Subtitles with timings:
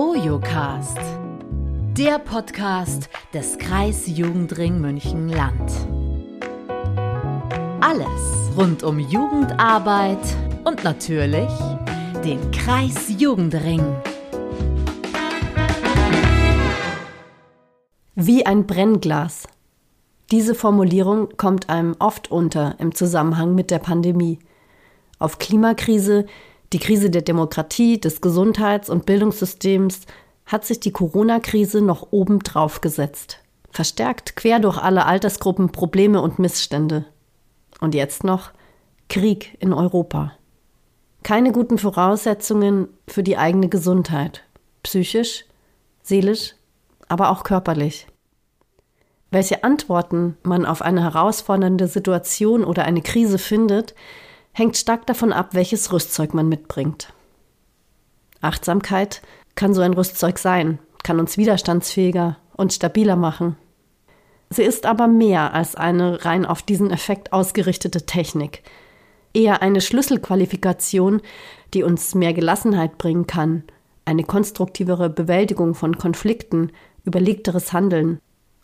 [0.00, 1.00] Ojocast,
[1.96, 5.72] der Podcast des Kreisjugendring München-Land.
[7.80, 10.20] Alles rund um Jugendarbeit
[10.62, 11.50] und natürlich
[12.24, 13.82] den Kreisjugendring.
[18.14, 19.48] Wie ein Brennglas.
[20.30, 24.38] Diese Formulierung kommt einem oft unter im Zusammenhang mit der Pandemie.
[25.18, 26.26] Auf Klimakrise,
[26.72, 30.02] die Krise der Demokratie, des Gesundheits- und Bildungssystems
[30.44, 33.38] hat sich die Corona-Krise noch obendrauf gesetzt.
[33.70, 37.04] Verstärkt quer durch alle Altersgruppen Probleme und Missstände.
[37.80, 38.50] Und jetzt noch
[39.08, 40.32] Krieg in Europa.
[41.22, 44.44] Keine guten Voraussetzungen für die eigene Gesundheit.
[44.82, 45.44] Psychisch,
[46.02, 46.54] seelisch,
[47.08, 48.06] aber auch körperlich.
[49.30, 53.94] Welche Antworten man auf eine herausfordernde Situation oder eine Krise findet,
[54.58, 57.12] hängt stark davon ab, welches Rüstzeug man mitbringt.
[58.40, 59.22] Achtsamkeit
[59.54, 63.56] kann so ein Rüstzeug sein, kann uns widerstandsfähiger und stabiler machen.
[64.50, 68.62] Sie ist aber mehr als eine rein auf diesen Effekt ausgerichtete Technik,
[69.34, 71.20] eher eine Schlüsselqualifikation,
[71.74, 73.64] die uns mehr Gelassenheit bringen kann,
[74.04, 76.72] eine konstruktivere Bewältigung von Konflikten,
[77.04, 78.20] überlegteres Handeln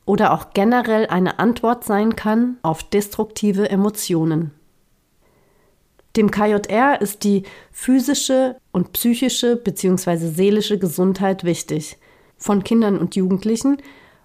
[0.07, 4.53] oder auch generell eine Antwort sein kann auf destruktive Emotionen.
[6.17, 10.29] Dem KJR ist die physische und psychische bzw.
[10.29, 11.99] seelische Gesundheit wichtig,
[12.37, 13.79] von Kindern und Jugendlichen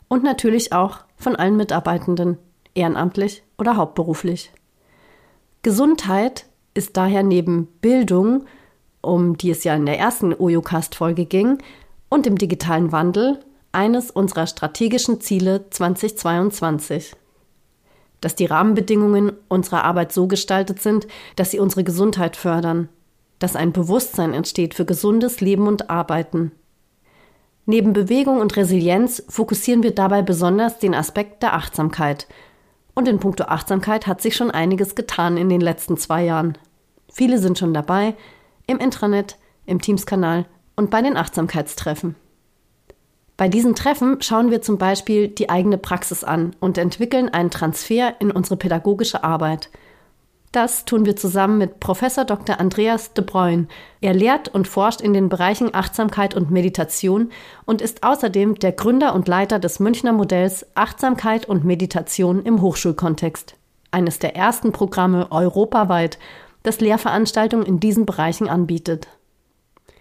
[0.08, 2.38] und natürlich auch von allen Mitarbeitenden,
[2.76, 4.52] ehrenamtlich oder hauptberuflich.
[5.64, 8.46] Gesundheit ist daher neben Bildung,
[9.02, 11.58] um die es ja in der ersten Ojocast-Folge ging,
[12.10, 13.40] und dem digitalen Wandel
[13.72, 17.14] eines unserer strategischen Ziele 2022
[18.22, 22.90] dass die Rahmenbedingungen unserer Arbeit so gestaltet sind, dass sie unsere Gesundheit fördern,
[23.40, 26.52] dass ein Bewusstsein entsteht für gesundes Leben und Arbeiten.
[27.66, 32.28] Neben Bewegung und Resilienz fokussieren wir dabei besonders den Aspekt der Achtsamkeit.
[32.96, 36.58] Und in puncto Achtsamkeit hat sich schon einiges getan in den letzten zwei Jahren.
[37.12, 38.16] Viele sind schon dabei,
[38.66, 42.16] im Intranet, im Teams-Kanal und bei den Achtsamkeitstreffen.
[43.40, 48.16] Bei diesen Treffen schauen wir zum Beispiel die eigene Praxis an und entwickeln einen Transfer
[48.20, 49.70] in unsere pädagogische Arbeit.
[50.52, 52.60] Das tun wir zusammen mit Professor Dr.
[52.60, 53.70] Andreas de Bruyne.
[54.02, 57.32] Er lehrt und forscht in den Bereichen Achtsamkeit und Meditation
[57.64, 63.56] und ist außerdem der Gründer und Leiter des Münchner Modells Achtsamkeit und Meditation im Hochschulkontext.
[63.92, 66.20] Eines der ersten Programme europaweit,
[66.64, 69.08] das Lehrveranstaltungen in diesen Bereichen anbietet.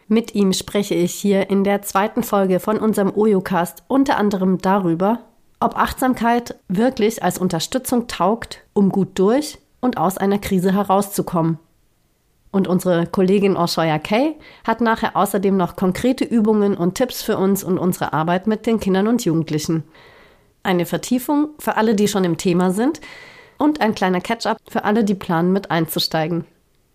[0.09, 5.21] Mit ihm spreche ich hier in der zweiten Folge von unserem Ojocast unter anderem darüber,
[5.61, 11.59] ob Achtsamkeit wirklich als Unterstützung taugt, um gut durch und aus einer Krise herauszukommen.
[12.51, 14.35] Und unsere Kollegin Oshoya Kay
[14.67, 18.81] hat nachher außerdem noch konkrete Übungen und Tipps für uns und unsere Arbeit mit den
[18.81, 19.85] Kindern und Jugendlichen.
[20.63, 23.03] Eine Vertiefung für alle, die schon im Thema sind
[23.59, 26.47] und ein kleiner Catch-up für alle, die planen, mit einzusteigen.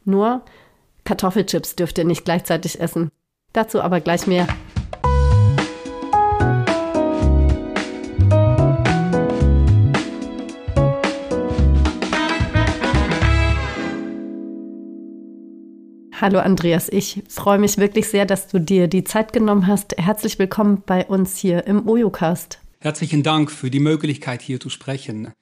[0.03, 0.41] Nur
[1.05, 3.11] Kartoffelchips dürft ihr nicht gleichzeitig essen.
[3.51, 4.47] Dazu aber gleich mehr.
[16.21, 19.97] Hallo Andreas, ich freue mich wirklich sehr, dass du dir die Zeit genommen hast.
[19.97, 22.59] Herzlich willkommen bei uns hier im Ojocast.
[22.79, 25.33] Herzlichen Dank für die Möglichkeit, hier zu sprechen.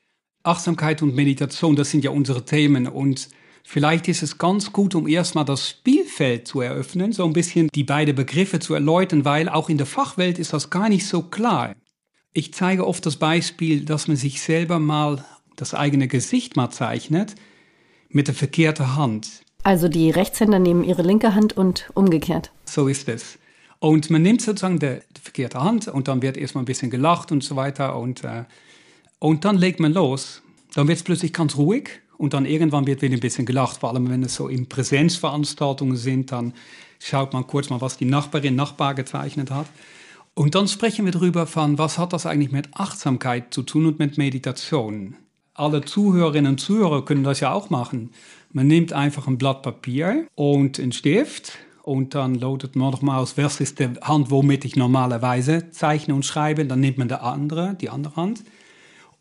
[0.42, 3.30] Achtsamkeit und Meditation, das sind ja unsere Themen und
[3.64, 7.84] Vielleicht ist es ganz gut, um erstmal das Spielfeld zu eröffnen, so ein bisschen die
[7.84, 11.76] beiden Begriffe zu erläutern, weil auch in der Fachwelt ist das gar nicht so klar.
[12.34, 15.24] Ich zeige oft das Beispiel, dass man sich selber mal
[15.56, 17.36] das eigene Gesicht mal zeichnet
[18.10, 19.44] mit der verkehrten Hand.
[19.64, 22.52] Also die Rechtshänder nehmen ihre linke Hand und umgekehrt.
[22.66, 23.38] So ist es.
[23.80, 27.32] Und man nimmt sozusagen die, die verkehrte Hand und dann wird erstmal ein bisschen gelacht
[27.32, 28.46] und so weiter und, äh,
[29.20, 30.42] und dann legt man los.
[30.74, 33.90] Dann wird es plötzlich ganz ruhig und dann irgendwann wird wieder ein bisschen gelacht, vor
[33.90, 36.54] allem wenn es so in Präsenzveranstaltungen sind, dann
[37.00, 39.66] schaut man kurz mal, was die Nachbarin, Nachbar gezeichnet hat.
[40.36, 43.98] Und dann sprechen wir darüber von, was hat das eigentlich mit Achtsamkeit zu tun und
[43.98, 45.16] mit Meditation.
[45.56, 48.12] Alle Zuhörerinnen und Zuhörer können das ja auch machen.
[48.51, 53.36] Man nimmt einfach ein Blatt Papier und einen Stift und dann lotet man nochmal aus,
[53.36, 56.66] was ist die Hand, womit ich normalerweise zeichne und schreibe.
[56.66, 58.44] Dann nimmt man die andere, die andere Hand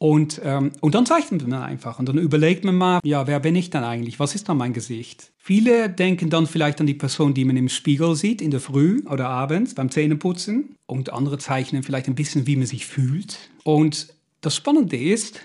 [0.02, 3.54] und, ähm, und dann zeichnet man einfach und dann überlegt man mal, ja, wer bin
[3.54, 4.18] ich dann eigentlich?
[4.18, 5.30] Was ist dann mein Gesicht?
[5.36, 9.02] Viele denken dann vielleicht an die Person, die man im Spiegel sieht, in der Früh
[9.10, 10.74] oder abends beim Zähneputzen.
[10.86, 13.36] Und andere zeichnen vielleicht ein bisschen, wie man sich fühlt.
[13.62, 15.38] Und das Spannende ist,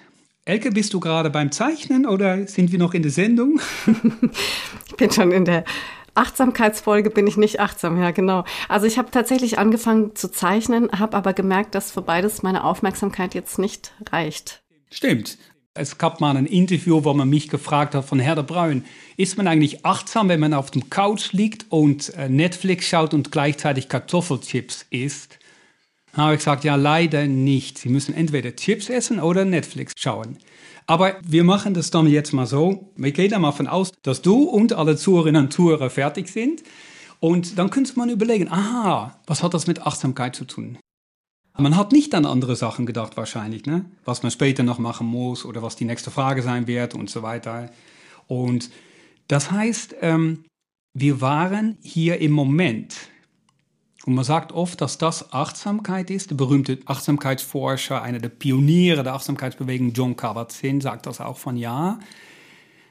[0.46, 3.60] Elke, bist du gerade beim Zeichnen oder sind wir noch in der Sendung?
[4.88, 5.66] ich bin schon in der
[6.16, 8.46] Achtsamkeitsfolge bin ich nicht achtsam, ja, genau.
[8.70, 13.36] Also ich habe tatsächlich angefangen zu zeichnen, habe aber gemerkt, dass für beides meine Aufmerksamkeit
[13.36, 14.64] jetzt nicht reicht.
[14.90, 15.38] Stimmt.
[15.78, 18.86] Es gab mal ein Interview, wo man mich gefragt hat von Herr der Bruin,
[19.18, 23.34] ist man eigentlich achtsam, wenn man auf dem Couch liegt und äh, Netflix schaut und
[23.34, 25.38] gleichzeitig Kartoffelchips isst?
[26.14, 27.78] Da habe ich gesagt, ja, leider nicht.
[27.78, 30.38] Sie müssen entweder Chips essen oder Netflix schauen.
[30.88, 32.92] Aber wir machen das dann jetzt mal so.
[32.96, 36.64] Wir gehen da mal von aus, dass du und alle Zuhörerinnen und Zuhörer fertig sind.
[37.20, 40.78] Und dann könnte man überlegen, aha, was hat das mit Achtsamkeit zu tun?
[41.58, 43.86] Man hat nicht an andere Sachen gedacht wahrscheinlich, ne?
[44.04, 47.24] was man später noch machen muss oder was die nächste Frage sein wird und so
[47.24, 47.70] weiter.
[48.28, 48.70] Und
[49.30, 50.44] das heißt, ähm,
[50.94, 52.96] wir waren hier im Moment.
[54.06, 56.30] Und man sagt oft, dass das Achtsamkeit ist.
[56.30, 62.00] Der berühmte Achtsamkeitsforscher, einer der Pioniere der Achtsamkeitsbewegung, John Kabat-Zinn, sagt das auch von ja.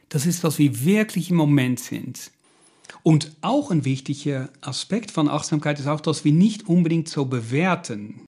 [0.09, 2.33] Das ist, dass wir wirklich im Moment sind.
[3.05, 8.25] Und auch ein wichtiger Aspekt von Achtsamkeit ist auch, dass wir nicht unbedingt so bewerten.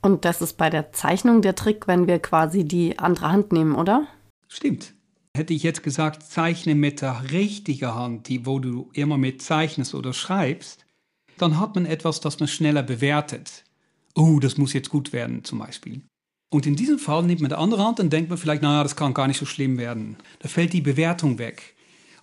[0.00, 3.74] Und das ist bei der Zeichnung der Trick, wenn wir quasi die andere Hand nehmen,
[3.74, 4.06] oder?
[4.48, 4.94] Stimmt.
[5.36, 9.94] Hätte ich jetzt gesagt, zeichne mit der richtigen Hand, die, wo du immer mit zeichnest
[9.94, 10.86] oder schreibst,
[11.42, 13.64] dann hat man etwas, das man schneller bewertet.
[14.14, 16.02] Oh, das muss jetzt gut werden, zum Beispiel.
[16.52, 18.96] Und in diesem Fall nimmt man die andere Hand und denkt man vielleicht, naja, das
[18.96, 20.16] kann gar nicht so schlimm werden.
[20.40, 21.76] Da fällt die Bewertung weg.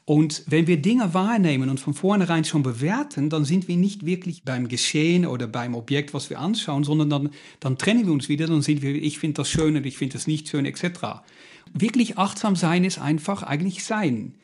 [0.04, 4.44] Und wenn wir Dinge wahrnehmen und von vornherein schon bewerten, dann sind wir nicht wirklich
[4.44, 7.30] beim Geschehen oder beim Objekt, was wir anschauen, sondern dann,
[7.60, 10.14] dann trennen wir uns wieder, dann sind wir, ich finde das schön und ich finde
[10.14, 11.24] das nicht schön, etc.
[11.74, 14.36] Wirklich achtsam sein ist einfach eigentlich sein.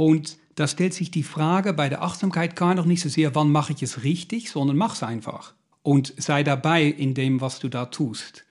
[0.00, 3.52] Und da stellt sich die Frage bei der Achtsamkeit gar noch nicht so sehr, wann
[3.52, 5.52] mache ich es richtig, sondern mach es einfach.
[5.82, 8.46] Und sei dabei in dem, was du da tust.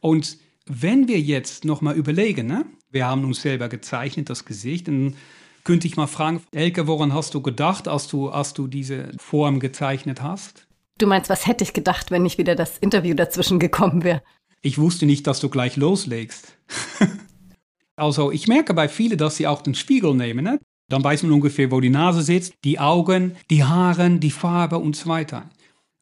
[0.00, 2.64] Und wenn wir jetzt nochmal überlegen, ne?
[2.90, 5.16] wir haben uns selber gezeichnet, das Gesicht, dann
[5.64, 9.60] könnte ich mal fragen, Elke, woran hast du gedacht, als du, als du diese Form
[9.60, 10.66] gezeichnet hast?
[10.96, 14.22] Du meinst, was hätte ich gedacht, wenn nicht wieder das Interview dazwischen gekommen wäre?
[14.62, 16.56] Ich wusste nicht, dass du gleich loslegst.
[17.96, 20.42] also ich merke bei vielen, dass sie auch den Spiegel nehmen.
[20.42, 20.58] Ne?
[20.88, 24.94] Dann weiß man ungefähr, wo die Nase sitzt, die Augen, die Haare, die Farbe und
[24.94, 25.50] so weiter.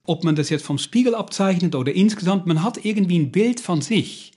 [0.06, 3.81] Ob man das jetzt vom Spiegel abzeichnet oder insgesamt, man hat irgendwie ein Bild von
[3.81, 4.32] sich.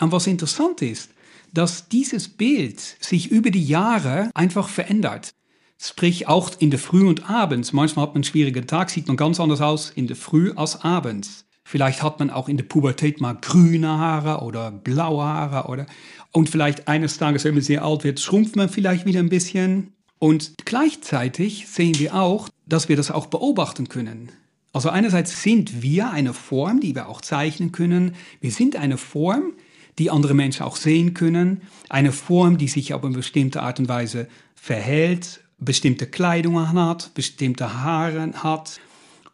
[0.00, 1.10] Und was interessant ist,
[1.52, 5.34] dass dieses Bild sich über die Jahre einfach verändert.
[5.80, 7.72] Sprich auch in der Früh und abends.
[7.72, 10.82] Manchmal hat man einen schwierigen Tag, sieht man ganz anders aus in der Früh als
[10.82, 11.47] abends.
[11.70, 15.84] Vielleicht hat man auch in der Pubertät mal grüne Haare oder blaue Haare oder
[16.32, 19.92] und vielleicht eines Tages, wenn man sehr alt wird, schrumpft man vielleicht wieder ein bisschen.
[20.18, 24.32] Und gleichzeitig sehen wir auch, dass wir das auch beobachten können.
[24.72, 28.14] Also einerseits sind wir eine Form, die wir auch zeichnen können.
[28.40, 29.52] Wir sind eine Form,
[29.98, 31.60] die andere Menschen auch sehen können.
[31.90, 37.82] Eine Form, die sich auf eine bestimmte Art und Weise verhält, bestimmte Kleidung hat, bestimmte
[37.82, 38.80] Haare hat.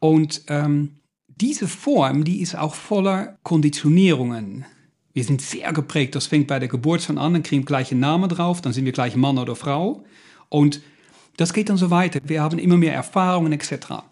[0.00, 0.96] Und ähm,
[1.40, 4.64] diese Form, die ist auch voller Konditionierungen.
[5.12, 6.14] Wir sind sehr geprägt.
[6.14, 8.84] Das fängt bei der Geburt schon an, dann kriegen wir gleiche Namen drauf, dann sind
[8.84, 10.04] wir gleich Mann oder Frau.
[10.48, 10.80] Und
[11.36, 12.20] das geht dann so weiter.
[12.24, 14.02] Wir haben immer mehr Erfahrungen etc.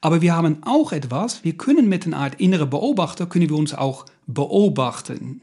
[0.00, 3.74] Aber wir haben auch etwas, wir können mit einer Art innere Beobachter, können wir uns
[3.74, 5.42] auch beobachten.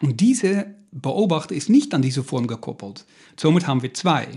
[0.00, 3.06] Und diese Beobachter ist nicht an diese Form gekoppelt.
[3.38, 4.28] Somit haben wir zwei.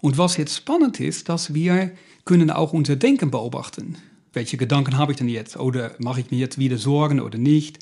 [0.00, 1.92] Und was jetzt spannend ist, dass wir
[2.24, 3.96] können auch unser Denken beobachten.
[4.32, 5.56] Welche Gedanken habe ich denn jetzt?
[5.56, 7.78] Oder mache ich mir jetzt wieder Sorgen oder nicht?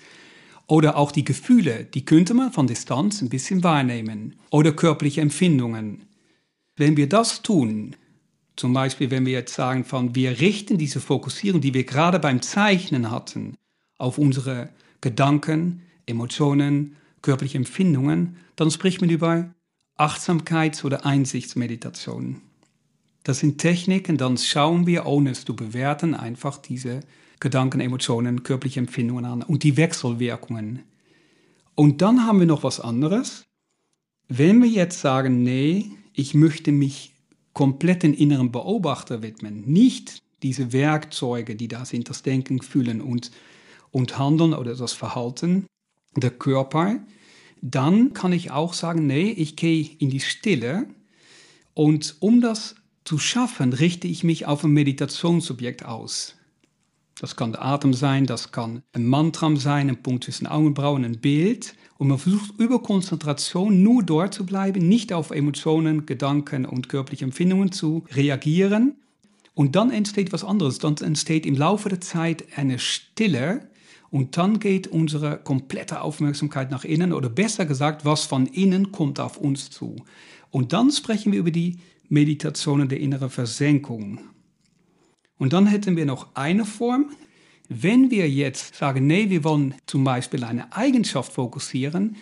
[0.66, 4.36] Oder auch die Gefühle, die könnte man von Distanz ein bisschen wahrnehmen.
[4.50, 6.02] Oder körperliche Empfindungen.
[6.76, 7.96] Wenn wir das tun,
[8.56, 12.42] zum Beispiel wenn wir jetzt sagen von, wir richten diese Fokussierung, die wir gerade beim
[12.42, 13.56] Zeichnen hatten,
[13.98, 19.54] auf unsere Gedanken, Emotionen, körperliche Empfindungen, dann spricht man über
[19.96, 22.40] Achtsamkeits- oder Einsichtsmeditation.
[23.28, 27.00] Das sind Techniken, dann schauen wir, ohne es zu bewerten, einfach diese
[27.40, 30.78] Gedanken, Emotionen, körperliche Empfindungen an und die Wechselwirkungen.
[31.74, 33.44] Und dann haben wir noch was anderes.
[34.28, 37.12] Wenn wir jetzt sagen, nee, ich möchte mich
[37.52, 43.30] komplett den inneren Beobachter widmen, nicht diese Werkzeuge, die da sind, das Denken, Fühlen und,
[43.90, 45.66] und Handeln oder das Verhalten,
[46.16, 46.98] der Körper,
[47.60, 50.86] dann kann ich auch sagen, nee, ich gehe in die Stille
[51.74, 52.74] und um das
[53.08, 56.34] zu schaffen, richte ich mich auf ein Meditationsobjekt aus.
[57.18, 61.18] Das kann der Atem sein, das kann ein Mantra sein, ein Punkt zwischen Augenbrauen, ein
[61.18, 61.74] Bild.
[61.96, 67.24] Und man versucht über Konzentration nur dort zu bleiben, nicht auf Emotionen, Gedanken und körperliche
[67.24, 68.96] Empfindungen zu reagieren.
[69.54, 70.78] Und dann entsteht was anderes.
[70.78, 73.70] Dann entsteht im Laufe der Zeit eine Stille.
[74.10, 79.18] Und dann geht unsere komplette Aufmerksamkeit nach innen oder besser gesagt, was von innen kommt
[79.18, 79.96] auf uns zu.
[80.50, 84.20] Und dann sprechen wir über die Meditationen der inneren Versenkung.
[85.38, 87.10] Und dann hätten wir noch eine Form.
[87.68, 92.16] Wenn wir jetzt sagen, nee, wir wollen zum Beispiel eine Eigenschaft fokussieren,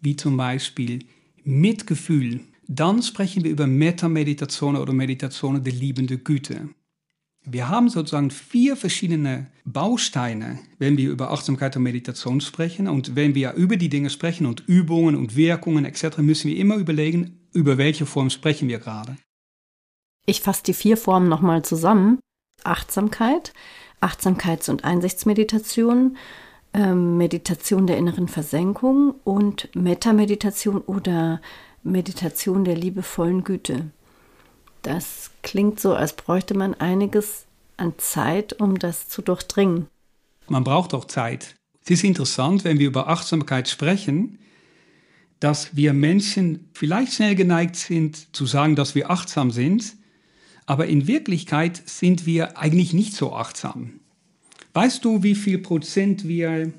[0.00, 1.06] wie zum Beispiel
[1.44, 6.68] Mitgefühl, dann sprechen wir über Metameditationen oder Meditationen der liebenden Güte.
[7.44, 12.86] Wir haben sozusagen vier verschiedene Bausteine, wenn wir über Achtsamkeit und Meditation sprechen.
[12.86, 16.76] Und wenn wir über die Dinge sprechen und Übungen und Wirkungen etc., müssen wir immer
[16.76, 19.16] überlegen, über welche Form sprechen wir gerade.
[20.26, 22.20] Ich fasse die vier Formen nochmal zusammen.
[22.64, 23.52] Achtsamkeit,
[24.00, 26.16] Achtsamkeits- und Einsichtsmeditation,
[26.74, 31.40] ähm, Meditation der inneren Versenkung und Metameditation oder
[31.82, 33.90] Meditation der liebevollen Güte.
[34.82, 39.86] Das klingt so, als bräuchte man einiges an Zeit, um das zu durchdringen.
[40.48, 41.56] Man braucht auch Zeit.
[41.84, 44.38] Es ist interessant, wenn wir über Achtsamkeit sprechen,
[45.42, 49.94] dass wir Menschen vielleicht schnell geneigt sind zu sagen, dass wir achtsam sind,
[50.66, 53.94] aber in Wirklichkeit sind wir eigentlich nicht so achtsam.
[54.72, 56.72] Weißt du, wie viel Prozent wir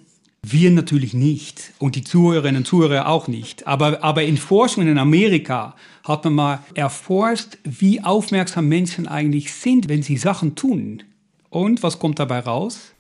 [0.46, 3.66] wir natürlich nicht und die Zuhörerinnen und Zuhörer auch nicht.
[3.66, 9.88] Aber, aber in Forschung in Amerika hat man mal erforscht, wie aufmerksam Menschen eigentlich sind,
[9.88, 11.04] wenn sie Sachen tun.
[11.50, 12.92] Und was kommt dabei raus?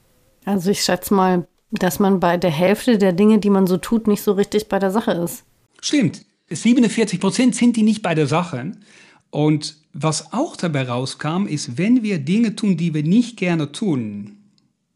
[0.45, 4.07] Also ich schätze mal, dass man bei der Hälfte der Dinge, die man so tut,
[4.07, 5.43] nicht so richtig bei der Sache ist.
[5.83, 6.25] Stimmt.
[6.49, 8.71] 47 Prozent sind die nicht bei der Sache.
[9.31, 14.37] Und was auch dabei rauskam, ist, wenn wir Dinge tun, die wir nicht gerne tun,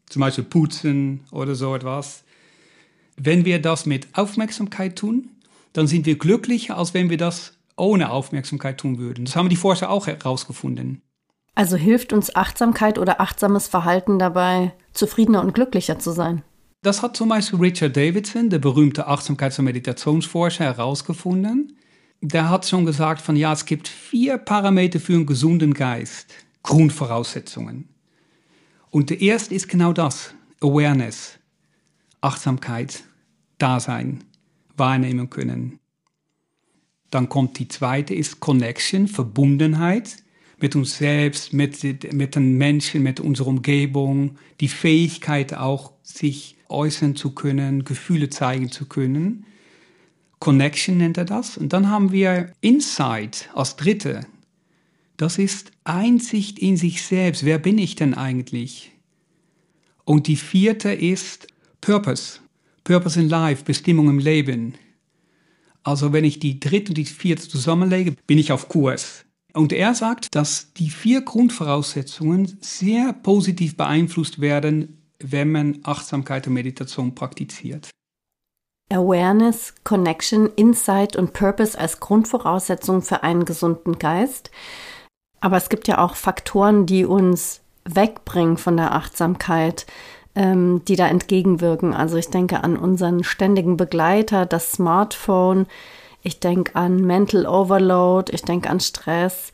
[0.08, 2.24] zum Beispiel putzen oder so etwas,
[3.18, 5.28] wenn wir das mit Aufmerksamkeit tun,
[5.74, 9.26] dann sind wir glücklicher, als wenn wir das ohne Aufmerksamkeit tun würden.
[9.26, 11.02] Das haben die Forscher auch herausgefunden.
[11.54, 16.44] Also hilft uns Achtsamkeit oder achtsames Verhalten dabei, zufriedener und glücklicher zu sein?
[16.82, 21.76] Das hat zum Beispiel Richard Davidson, der berühmte Achtsamkeits- und Meditationsforscher, herausgefunden.
[22.20, 26.32] Der hat schon gesagt von ja, es gibt vier Parameter für einen gesunden Geist,
[26.62, 27.88] Grundvoraussetzungen.
[28.90, 31.38] Und der erste ist genau das, Awareness,
[32.20, 33.04] Achtsamkeit,
[33.58, 34.24] Dasein
[34.76, 35.80] wahrnehmen können.
[37.10, 40.16] Dann kommt die zweite, ist Connection, Verbundenheit
[40.60, 41.82] mit uns selbst, mit,
[42.12, 48.70] mit den Menschen, mit unserer Umgebung, die Fähigkeit auch, sich äußern zu können, Gefühle zeigen
[48.70, 49.46] zu können.
[50.38, 51.56] Connection nennt er das.
[51.56, 54.26] Und dann haben wir Insight als dritte.
[55.16, 57.44] Das ist Einsicht in sich selbst.
[57.44, 58.92] Wer bin ich denn eigentlich?
[60.04, 61.48] Und die vierte ist
[61.80, 62.40] Purpose,
[62.84, 64.74] Purpose in Life, Bestimmung im Leben.
[65.82, 69.24] Also wenn ich die dritte und die vierte zusammenlege, bin ich auf Kurs.
[69.54, 76.54] Und er sagt, dass die vier Grundvoraussetzungen sehr positiv beeinflusst werden, wenn man Achtsamkeit und
[76.54, 77.90] Meditation praktiziert.
[78.90, 84.50] Awareness, Connection, Insight und Purpose als Grundvoraussetzung für einen gesunden Geist.
[85.40, 89.86] Aber es gibt ja auch Faktoren, die uns wegbringen von der Achtsamkeit
[90.38, 91.92] ähm, die da entgegenwirken.
[91.92, 95.66] Also ich denke an unseren ständigen Begleiter, das Smartphone.
[96.22, 98.32] Ich denke an Mental Overload.
[98.32, 99.50] Ich denke an Stress.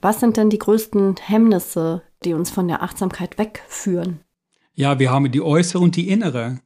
[0.00, 4.20] Was sind denn die größten Hemmnisse, die uns von der Achtsamkeit wegführen?
[4.74, 6.58] Ja, wir haben die äußere und die innere.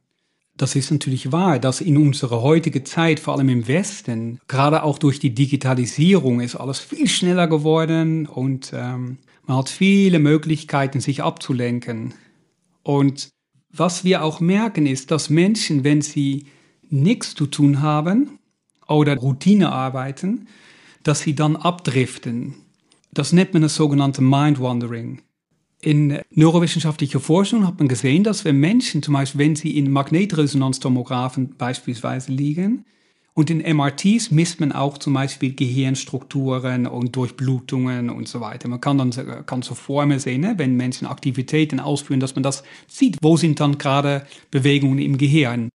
[0.57, 4.97] Das ist natürlich wahr, dass in unserer heutigen Zeit, vor allem im Westen, gerade auch
[4.97, 11.23] durch die Digitalisierung, ist alles viel schneller geworden und ähm, man hat viele Möglichkeiten, sich
[11.23, 12.13] abzulenken.
[12.83, 13.29] Und
[13.71, 16.47] was wir auch merken ist, dass Menschen, wenn sie
[16.89, 18.39] nichts zu tun haben
[18.87, 20.47] oder Routine arbeiten,
[21.03, 22.55] dass sie dann abdriften.
[23.11, 25.21] Das nennt man das sogenannte Mind Wandering.
[25.81, 31.55] In neurowissenschaftlicher Forschung hat man gesehen, dass wenn Menschen zum Beispiel, wenn sie in Magnetresonanztomographen
[31.57, 32.85] beispielsweise liegen,
[33.39, 38.67] und in MRTs misst man auch zum Beispiel Gehirnstrukturen und Durchblutungen und so weiter.
[38.67, 42.63] Man kann dann kann so Formen sehen, ne, wenn Menschen Aktivitäten ausführen, dass man das
[42.87, 43.17] sieht.
[43.21, 45.69] Wo sind dann gerade Bewegungen im Gehirn?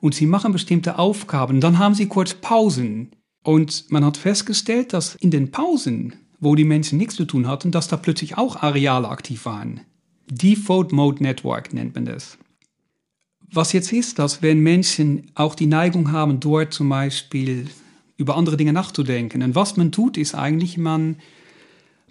[0.00, 1.60] Und sie machen bestimmte Aufgaben.
[1.60, 3.10] Dann haben sie kurz Pausen.
[3.44, 7.70] Und man hat festgestellt, dass in den Pausen, wo die Menschen nichts zu tun hatten,
[7.70, 9.80] dass da plötzlich auch Areale aktiv waren.
[10.28, 12.36] Default Mode Network nennt man das.
[13.52, 17.66] Was jetzt ist, dass wenn Menschen auch die Neigung haben, dort zum Beispiel
[18.16, 19.42] über andere Dinge nachzudenken.
[19.42, 21.16] Und was man tut, ist eigentlich, man,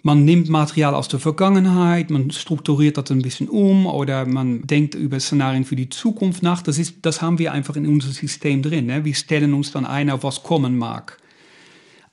[0.02, 4.94] man nimmt Material aus der Vergangenheit, man strukturiert das ein bisschen um oder man denkt
[4.94, 6.62] über Szenarien für die Zukunft nach.
[6.62, 8.86] Das, ist, das haben wir einfach in unserem System drin.
[8.86, 9.04] Ne?
[9.04, 11.18] Wir stellen uns dann ein, auf was kommen mag.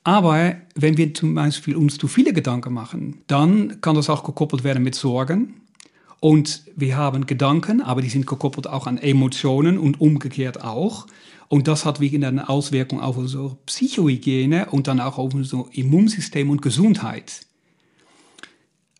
[0.02, 4.64] Aber wenn wir zum Beispiel uns zu viele Gedanken machen, dann kann das auch gekoppelt
[4.64, 5.60] werden mit Sorgen.
[6.20, 11.06] Und wir haben Gedanken, aber die sind gekoppelt auch an Emotionen und umgekehrt auch.
[11.48, 16.50] Und das hat wirklich eine Auswirkung auf unsere Psychohygiene und dann auch auf unser Immunsystem
[16.50, 17.46] und Gesundheit.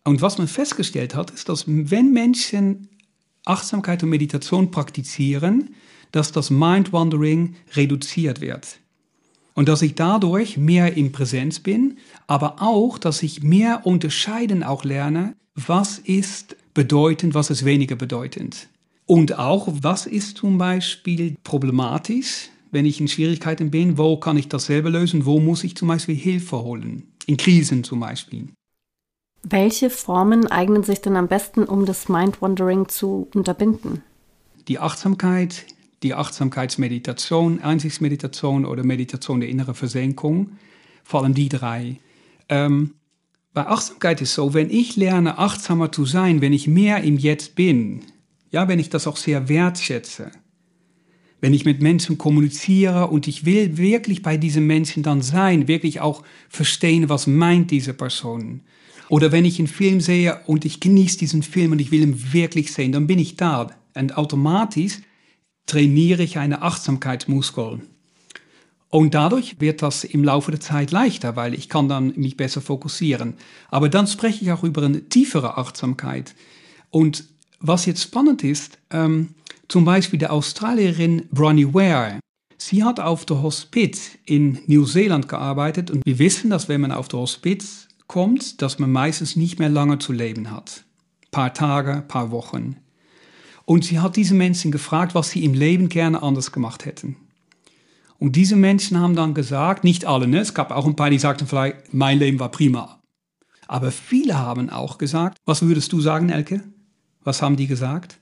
[0.04, 2.88] Und was man festgestellt hat, ist, dass wenn Menschen
[3.44, 5.74] Achtsamkeit und Meditation praktizieren,
[6.12, 8.78] dass das Mind-Wandering reduziert wird.
[9.54, 14.84] Und dass ich dadurch mehr in Präsenz bin, aber auch, dass ich mehr unterscheiden auch
[14.84, 18.68] lerne, was ist bedeutend, was ist weniger bedeutend.
[19.06, 24.48] Und auch, was ist zum Beispiel problematisch, wenn ich in Schwierigkeiten bin, wo kann ich
[24.48, 28.48] das selber lösen, wo muss ich zum Beispiel Hilfe holen, in Krisen zum Beispiel.
[29.42, 34.02] Welche Formen eignen sich denn am besten, um das Mind-Wandering zu unterbinden?
[34.68, 35.64] Die Achtsamkeit,
[36.02, 40.52] die Achtsamkeitsmeditation, Einsichtsmeditation oder Meditation der inneren Versenkung,
[41.04, 41.98] vor allem die drei.
[42.48, 42.94] Ähm,
[43.52, 47.54] bei Achtsamkeit ist so, wenn ich lerne, achtsamer zu sein, wenn ich mehr im Jetzt
[47.54, 48.00] bin,
[48.50, 50.30] ja, wenn ich das auch sehr wertschätze,
[51.40, 56.00] wenn ich mit Menschen kommuniziere und ich will wirklich bei diesen Menschen dann sein, wirklich
[56.00, 58.60] auch verstehen, was meint diese Person.
[59.08, 62.32] Oder wenn ich einen Film sehe und ich genieße diesen Film und ich will ihn
[62.32, 63.70] wirklich sehen, dann bin ich da.
[63.94, 64.98] Und automatisch
[65.70, 67.80] trainiere ich eine Achtsamkeitsmuskel.
[68.88, 72.60] Und dadurch wird das im Laufe der Zeit leichter, weil ich kann dann mich besser
[72.60, 73.34] fokussieren.
[73.70, 76.34] Aber dann spreche ich auch über eine tiefere Achtsamkeit.
[76.90, 77.24] Und
[77.60, 79.28] was jetzt spannend ist, ähm,
[79.68, 82.18] zum Beispiel der Australierin Bronnie Ware.
[82.58, 87.06] Sie hat auf der Hospiz in Neuseeland gearbeitet und wir wissen, dass wenn man auf
[87.06, 90.84] der Hospiz kommt, dass man meistens nicht mehr lange zu leben hat.
[91.30, 92.76] Paar Tage, paar Wochen.
[93.70, 97.14] Und sie hat diese Menschen gefragt, was sie im Leben gerne anders gemacht hätten.
[98.18, 100.40] Und diese Menschen haben dann gesagt, nicht alle, ne?
[100.40, 102.98] es gab auch ein paar, die sagten vielleicht, mein Leben war prima.
[103.68, 106.64] Aber viele haben auch gesagt, was würdest du sagen, Elke?
[107.22, 108.18] Was haben die gesagt?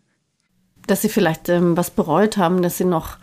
[0.86, 3.16] Dass sie vielleicht ähm, was bereut haben, dass sie noch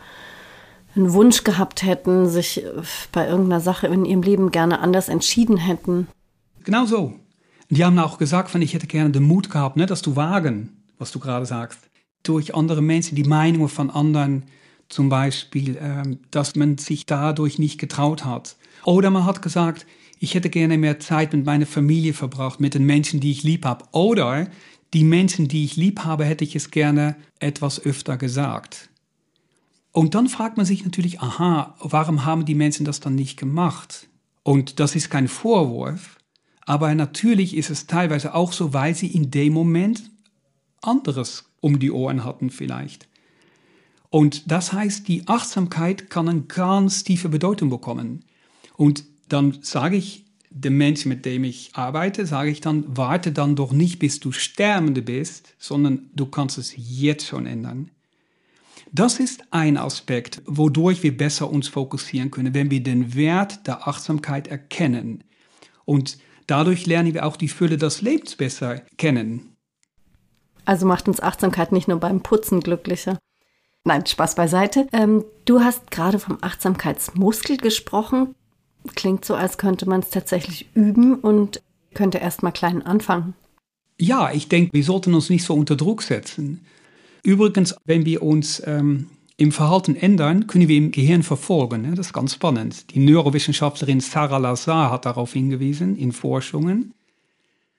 [0.95, 2.71] einen Wunsch gehabt hätten, sich äh,
[3.11, 6.07] bei irgendeiner Sache in ihrem Leben gerne anders entschieden hätten.
[6.63, 7.19] Genau so.
[7.69, 11.11] Die haben auch gesagt, ich hätte gerne den Mut gehabt, ne, das zu wagen, was
[11.11, 11.81] du gerade sagst
[12.27, 14.43] durch andere Menschen, die Meinungen von anderen
[14.89, 18.55] zum Beispiel, ähm, dass man sich dadurch nicht getraut hat.
[18.83, 19.85] Oder man hat gesagt,
[20.19, 23.65] ich hätte gerne mehr Zeit mit meiner Familie verbracht, mit den Menschen, die ich lieb
[23.65, 23.85] habe.
[23.91, 24.47] Oder
[24.93, 28.89] die Menschen, die ich lieb habe, hätte ich es gerne etwas öfter gesagt.
[29.91, 34.07] Und dann fragt man sich natürlich, aha, warum haben die Menschen das dann nicht gemacht?
[34.43, 36.17] Und das ist kein Vorwurf,
[36.65, 40.11] aber natürlich ist es teilweise auch so, weil sie in dem Moment
[40.81, 43.07] anderes um die Ohren hatten vielleicht.
[44.11, 48.23] Und das heißt, die Achtsamkeit kann eine ganz tiefe Bedeutung bekommen.
[48.77, 53.55] Und dann sage ich dem Menschen, mit dem ich arbeite, sage ich dann, warte dann
[53.55, 57.89] doch nicht, bis du Sterbende bist, sondern du kannst es jetzt schon ändern.
[58.91, 63.87] Das ist ein Aspekt, wodurch wir besser uns fokussieren können, wenn wir den Wert der
[63.87, 65.23] Achtsamkeit erkennen.
[65.83, 69.54] Und dadurch lernen wir auch die Fülle des Lebens besser kennen.
[70.65, 73.17] Also macht uns Achtsamkeit nicht nur beim Putzen glücklicher.
[73.83, 74.87] Nein, Spaß beiseite.
[74.91, 78.33] Ähm, du hast gerade vom Achtsamkeitsmuskel gesprochen.
[78.95, 81.61] Klingt so, als könnte man es tatsächlich üben und
[81.93, 83.35] könnte erst mal klein anfangen.
[83.99, 86.65] Ja, ich denke, wir sollten uns nicht so unter Druck setzen.
[87.23, 91.83] Übrigens, wenn wir uns ähm, im Verhalten ändern, können wir im Gehirn verfolgen.
[91.83, 91.95] Ne?
[91.95, 92.93] Das ist ganz spannend.
[92.93, 96.93] Die Neurowissenschaftlerin Sarah Lazar hat darauf hingewiesen in Forschungen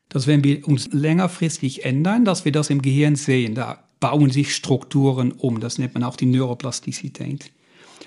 [0.08, 3.54] dass wenn wir uns längerfristig ändern, dass wir das im Gehirn sehen.
[3.54, 5.60] Da bauen sich Strukturen um.
[5.60, 7.50] Das nennt man auch die Neuroplastizität.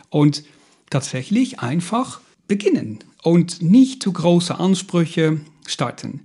[0.09, 0.43] Und
[0.89, 6.21] tatsächlich einfach beginnen und nicht zu große Ansprüche starten.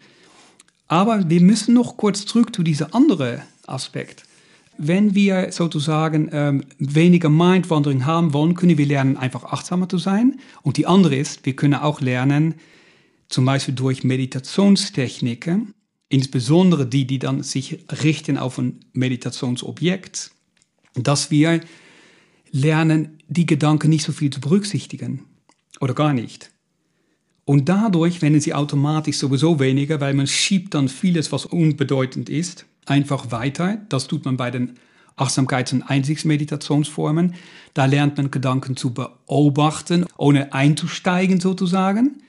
[0.89, 4.25] Aber wir müssen noch kurz zurück zu diesem anderen Aspekt.
[4.77, 10.41] Wenn wir sozusagen ähm, weniger Mindwandering haben wollen, können wir lernen, einfach achtsamer zu sein.
[10.63, 12.55] Und die andere ist, wir können auch lernen,
[13.29, 15.75] zum Beispiel durch Meditationstechniken,
[16.09, 20.31] insbesondere die, die dann sich richten auf ein Meditationsobjekt,
[20.95, 21.61] dass wir
[22.51, 25.25] lernen, die Gedanken nicht so viel zu berücksichtigen
[25.81, 26.51] oder gar nicht.
[27.45, 32.65] Und dadurch werden sie automatisch sowieso weniger, weil man schiebt dann vieles, was unbedeutend ist,
[32.87, 33.79] einfach weiter.
[33.89, 34.75] Das tut man bei den
[35.17, 37.35] Achtsamkeits- und Einsichtsmeditationsformen.
[37.75, 42.23] Da lernt man Gedanken zu beobachten, ohne einzusteigen sozusagen.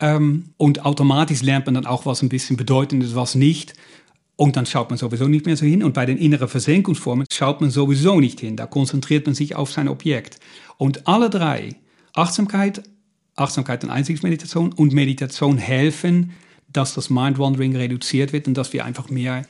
[0.00, 3.74] Ähm, und automatisch lernt man dann auch, was ein bisschen bedeutend ist, was nicht.
[4.36, 5.82] Und dann schaut man sowieso nicht mehr so hin.
[5.82, 8.56] Und bei den inneren Versenkungsformen schaut man sowieso nicht hin.
[8.56, 10.38] Da konzentriert man sich auf sein Objekt.
[10.76, 11.74] Und alle drei,
[12.14, 12.82] Achtsamkeit,
[13.34, 16.32] Achtsamkeit und Einsichtmeditation und Meditation helfen,
[16.72, 19.46] dass das Mind-Wandering reduziert wird und dass wir einfach mehr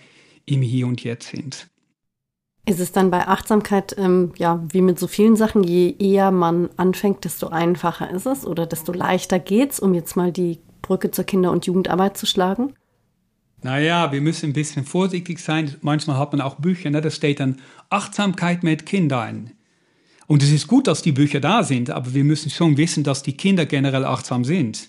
[0.47, 1.69] im Hier und Jetzt sind.
[2.69, 6.69] Ist es dann bei Achtsamkeit, ähm, ja, wie mit so vielen Sachen, je eher man
[6.77, 11.25] anfängt, desto einfacher ist es oder desto leichter geht's, um jetzt mal die Brücke zur
[11.25, 12.75] Kinder- und Jugendarbeit zu schlagen?
[13.63, 15.77] Naja, wir müssen ein bisschen vorsichtig sein.
[15.81, 17.01] Manchmal hat man auch Bücher, ne?
[17.01, 17.57] da steht dann
[17.89, 19.53] Achtsamkeit mit Kindern.
[20.27, 23.23] Und es ist gut, dass die Bücher da sind, aber wir müssen schon wissen, dass
[23.23, 24.89] die Kinder generell achtsam sind.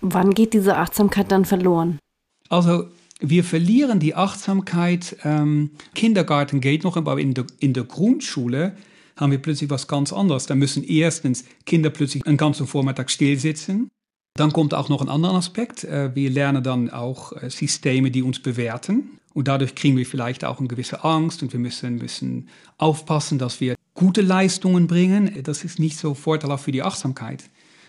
[0.00, 2.00] Wann geht diese Achtsamkeit dann verloren?
[2.48, 2.88] Also
[3.20, 5.16] wir verlieren die Achtsamkeit.
[5.24, 8.74] Ähm, Kindergarten geht noch, aber in der, in der Grundschule
[9.16, 10.46] haben wir plötzlich was ganz anderes.
[10.46, 13.90] Da müssen erstens Kinder plötzlich einen ganzen Vormittag still sitzen.
[14.34, 15.84] Dann kommt auch noch ein anderer Aspekt.
[15.84, 19.18] Äh, wir lernen dann auch äh, Systeme, die uns bewerten.
[19.34, 23.60] Und dadurch kriegen wir vielleicht auch eine gewisse Angst und wir müssen, müssen aufpassen, dass
[23.60, 25.42] wir gute Leistungen bringen.
[25.44, 27.44] Das ist nicht so vorteilhaft für die Achtsamkeit.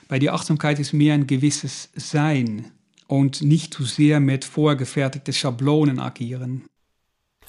[0.07, 2.71] Bei der Achtsamkeit ist mehr ein gewisses Sein
[3.11, 6.63] und nicht zu sehr mit vorgefertigten Schablonen agieren.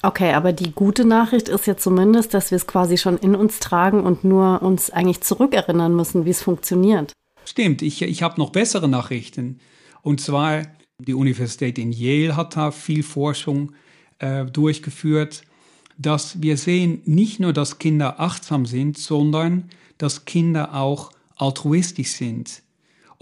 [0.01, 3.59] Okay, aber die gute Nachricht ist ja zumindest, dass wir es quasi schon in uns
[3.59, 7.13] tragen und nur uns eigentlich zurückerinnern müssen, wie es funktioniert.
[7.45, 9.61] Stimmt, ich, ich habe noch bessere Nachrichten.
[10.01, 10.63] Und zwar,
[10.99, 13.71] die Universität in Yale hat da viel Forschung
[14.19, 15.43] äh, durchgeführt,
[15.97, 22.62] dass wir sehen nicht nur, dass Kinder achtsam sind, sondern dass Kinder auch altruistisch sind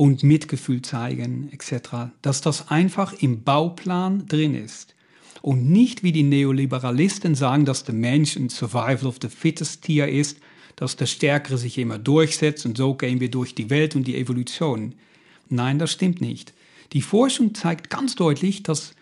[0.01, 2.09] und Mitgefühl zeigen etc.
[2.23, 4.95] Dass das einfach im Bauplan drin ist.
[5.43, 10.07] Und nicht wie die Neoliberalisten sagen, dass der Mensch ein Survival of the Fittest Tier
[10.07, 10.39] ist,
[10.75, 14.17] dass der Stärkere sich immer durchsetzt und so gehen wir durch die Welt und die
[14.17, 14.95] Evolution.
[15.49, 16.51] Nein, das stimmt nicht.
[16.93, 18.95] Die Forschung zeigt ganz deutlich, dass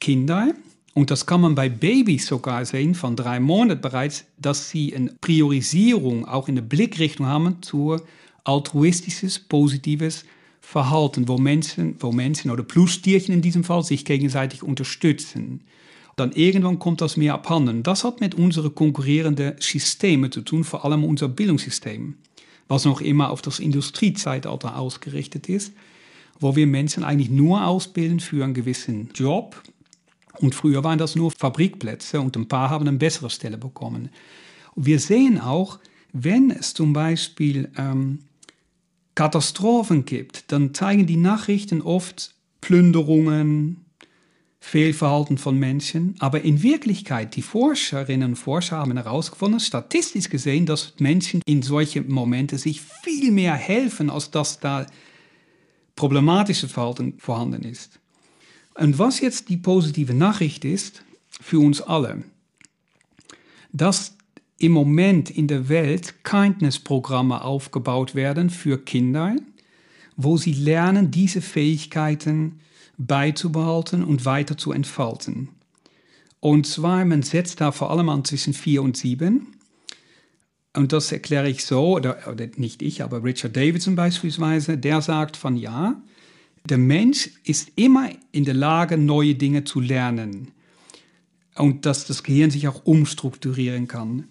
[0.00, 0.54] Kinder,
[0.94, 5.12] und das kann man bei Babys sogar sehen, von drei Monaten bereits, dass sie eine
[5.20, 8.00] Priorisierung auch in der Blickrichtung haben zu
[8.44, 10.24] altruistisches, positives
[10.70, 15.62] Verhalten, wo Menschen, wo Menschen oder Plustierchen in diesem Fall sich gegenseitig unterstützen.
[16.14, 17.82] Dann irgendwann kommt das mehr abhanden.
[17.82, 22.16] Das hat mit unseren konkurrierenden Systemen zu tun, vor allem unser Bildungssystem,
[22.68, 25.72] was noch immer auf das Industriezeitalter ausgerichtet ist,
[26.38, 29.62] wo wir Menschen eigentlich nur ausbilden für einen gewissen Job.
[30.38, 34.10] Und früher waren das nur Fabrikplätze und ein paar haben eine bessere Stelle bekommen.
[34.76, 35.78] Wir sehen auch,
[36.12, 38.18] wenn es zum Beispiel ähm,
[39.18, 43.84] Katastrophen gibt, dann zeigen die Nachrichten oft Plünderungen,
[44.60, 46.14] Fehlverhalten von Menschen.
[46.20, 52.08] Aber in Wirklichkeit, die Forscherinnen und Forscher haben herausgefunden, statistisch gesehen, dass Menschen in solchen
[52.08, 54.86] Momenten sich viel mehr helfen, als dass da
[55.96, 57.98] problematische Verhalten vorhanden ist.
[58.74, 61.02] Und was jetzt die positive Nachricht ist
[61.40, 62.22] für uns alle,
[63.72, 64.16] dass
[64.58, 69.36] im Moment in der Welt Kindness-Programme aufgebaut werden für Kinder,
[70.16, 72.60] wo sie lernen, diese Fähigkeiten
[72.98, 75.50] beizubehalten und weiter zu entfalten.
[76.40, 79.54] Und zwar, man setzt da vor allem an zwischen vier und sieben.
[80.74, 85.36] Und das erkläre ich so, oder, oder nicht ich, aber Richard Davidson beispielsweise, der sagt
[85.36, 86.00] von ja,
[86.68, 90.52] der Mensch ist immer in der Lage, neue Dinge zu lernen.
[91.56, 94.24] Und dass das Gehirn sich auch umstrukturieren kann.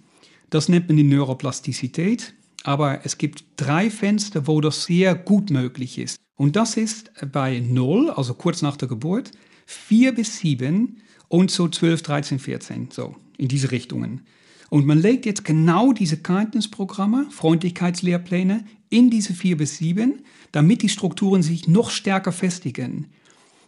[0.50, 2.34] Das nennt man die Neuroplastizität,
[2.64, 6.18] aber es gibt drei Fenster, wo das sehr gut möglich ist.
[6.36, 9.32] Und das ist bei 0, also kurz nach der Geburt,
[9.66, 14.22] 4 bis 7 und so 12, 13, 14, so in diese Richtungen.
[14.70, 20.90] Und man legt jetzt genau diese Kindness-Programme, Freundlichkeitslehrpläne in diese 4 bis 7, damit die
[20.90, 23.08] Strukturen sich noch stärker festigen.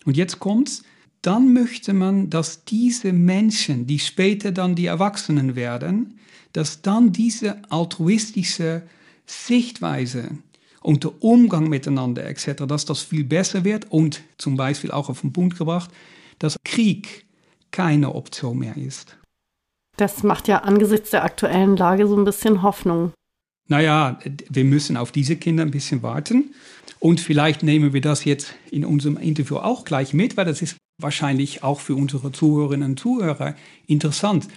[0.05, 0.83] Und jetzt kommt's,
[1.21, 6.19] dann möchte man, dass diese Menschen, die später dann die Erwachsenen werden,
[6.53, 8.83] dass dann diese altruistische
[9.25, 10.29] Sichtweise
[10.81, 15.21] und der Umgang miteinander etc., dass das viel besser wird und zum Beispiel auch auf
[15.21, 15.91] den Punkt gebracht,
[16.39, 17.25] dass Krieg
[17.71, 19.17] keine Option mehr ist.
[19.97, 23.11] Das macht ja angesichts der aktuellen Lage so ein bisschen Hoffnung.
[23.67, 24.17] Naja,
[24.49, 26.55] wir müssen auf diese Kinder ein bisschen warten.
[26.99, 30.77] Und vielleicht nehmen wir das jetzt in unserem Interview auch gleich mit, weil das ist
[30.97, 33.55] wahrscheinlich auch für unsere Zuhörerinnen und Zuhörer
[33.87, 34.47] interessant.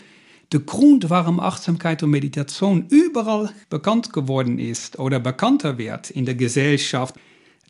[0.50, 6.34] Der Grund, warum Achtsamkeit und Meditation überall bekannt geworden ist oder bekannter wird in der
[6.34, 7.14] Gesellschaft,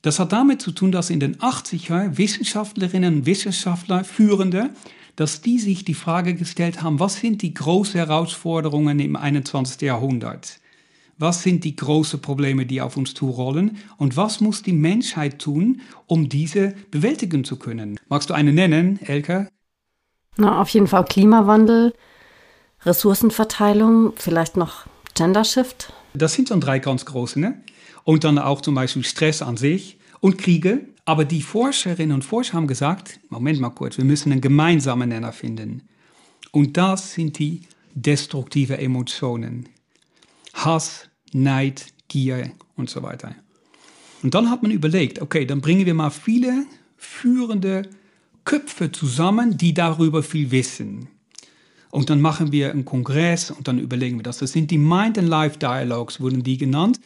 [0.00, 4.70] das hat damit zu tun, dass in den 80er Wissenschaftlerinnen und Wissenschaftler, Führende,
[5.14, 9.82] dass die sich die Frage gestellt haben, was sind die großen Herausforderungen im 21.
[9.82, 10.58] Jahrhundert?
[11.22, 13.78] Was sind die großen Probleme, die auf uns zurollen?
[13.96, 18.00] Und was muss die Menschheit tun, um diese bewältigen zu können?
[18.08, 19.46] Magst du eine nennen, Elke?
[20.36, 21.94] Na, auf jeden Fall Klimawandel,
[22.80, 25.92] Ressourcenverteilung, vielleicht noch Gender Shift?
[26.12, 27.62] Das sind schon drei ganz große, ne?
[28.02, 30.88] Und dann auch zum Beispiel Stress an sich und Kriege.
[31.04, 35.32] Aber die Forscherinnen und Forscher haben gesagt, Moment mal kurz, wir müssen einen gemeinsamen Nenner
[35.32, 35.82] finden.
[36.50, 37.60] Und das sind die
[37.94, 39.68] destruktive Emotionen.
[40.54, 43.34] Hass, Neid, Gier und so weiter.
[44.22, 46.64] Und dann hat man überlegt, okay, dann bringen wir mal viele
[46.96, 47.88] führende
[48.44, 51.08] Köpfe zusammen, die darüber viel wissen.
[51.90, 54.38] Und dann machen wir einen Kongress und dann überlegen wir das.
[54.38, 57.00] Das sind die Mind and Life Dialogues, wurden die genannt.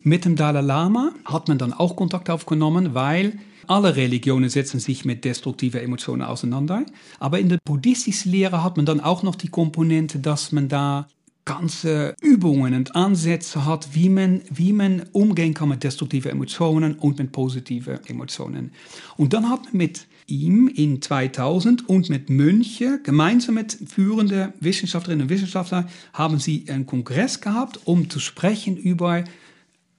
[0.00, 5.04] Mit dem Dalai Lama hat man dann auch Kontakt aufgenommen, weil alle Religionen setzen sich
[5.04, 6.84] mit destruktiven Emotionen auseinander.
[7.18, 11.08] Aber in der buddhistischen Lehre hat man dann auch noch die Komponente, dass man da
[11.46, 17.18] ganze Übungen und Ansätze hat, wie man, wie man umgehen kann mit destruktiven Emotionen und
[17.18, 18.72] mit positiven Emotionen.
[19.16, 25.26] Und dann hat man mit ihm in 2000 und mit Mönche, gemeinsam mit führenden Wissenschaftlerinnen
[25.26, 29.24] und Wissenschaftlern, haben sie einen Kongress gehabt, um zu sprechen über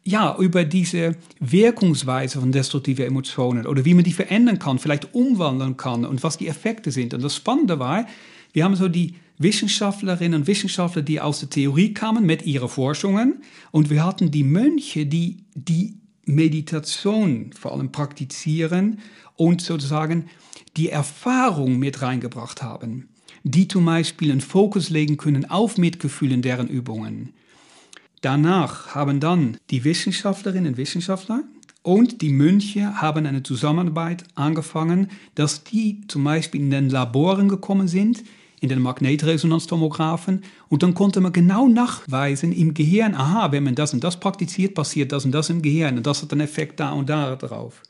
[0.04, 5.76] ja, über diese Wirkungsweise von destruktiven Emotionen oder wie man die verändern kann, vielleicht umwandeln
[5.76, 7.14] kann und was die Effekte sind.
[7.14, 8.06] Und das Spannende war,
[8.54, 13.42] wir haben so die Wissenschaftlerinnen und Wissenschaftler, die aus der Theorie kamen mit ihren Forschungen
[13.72, 19.00] und wir hatten die Mönche, die die Meditation vor allem praktizieren
[19.36, 20.26] und sozusagen
[20.76, 23.10] die Erfahrung mit reingebracht haben,
[23.44, 27.34] die zum Beispiel einen Fokus legen können auf Mitgefühl in deren Übungen.
[28.22, 31.44] Danach haben dann die Wissenschaftlerinnen und Wissenschaftler
[31.84, 37.88] und die Mönche haben eine Zusammenarbeit angefangen, dass die zum Beispiel in den Laboren gekommen
[37.88, 38.24] sind,
[38.60, 43.94] in den Magnetresonanztomographen und dann konnte man genau nachweisen im Gehirn, aha, wenn man das
[43.94, 46.92] und das praktiziert, passiert das und das im Gehirn und das hat einen Effekt da
[46.92, 47.84] und da drauf.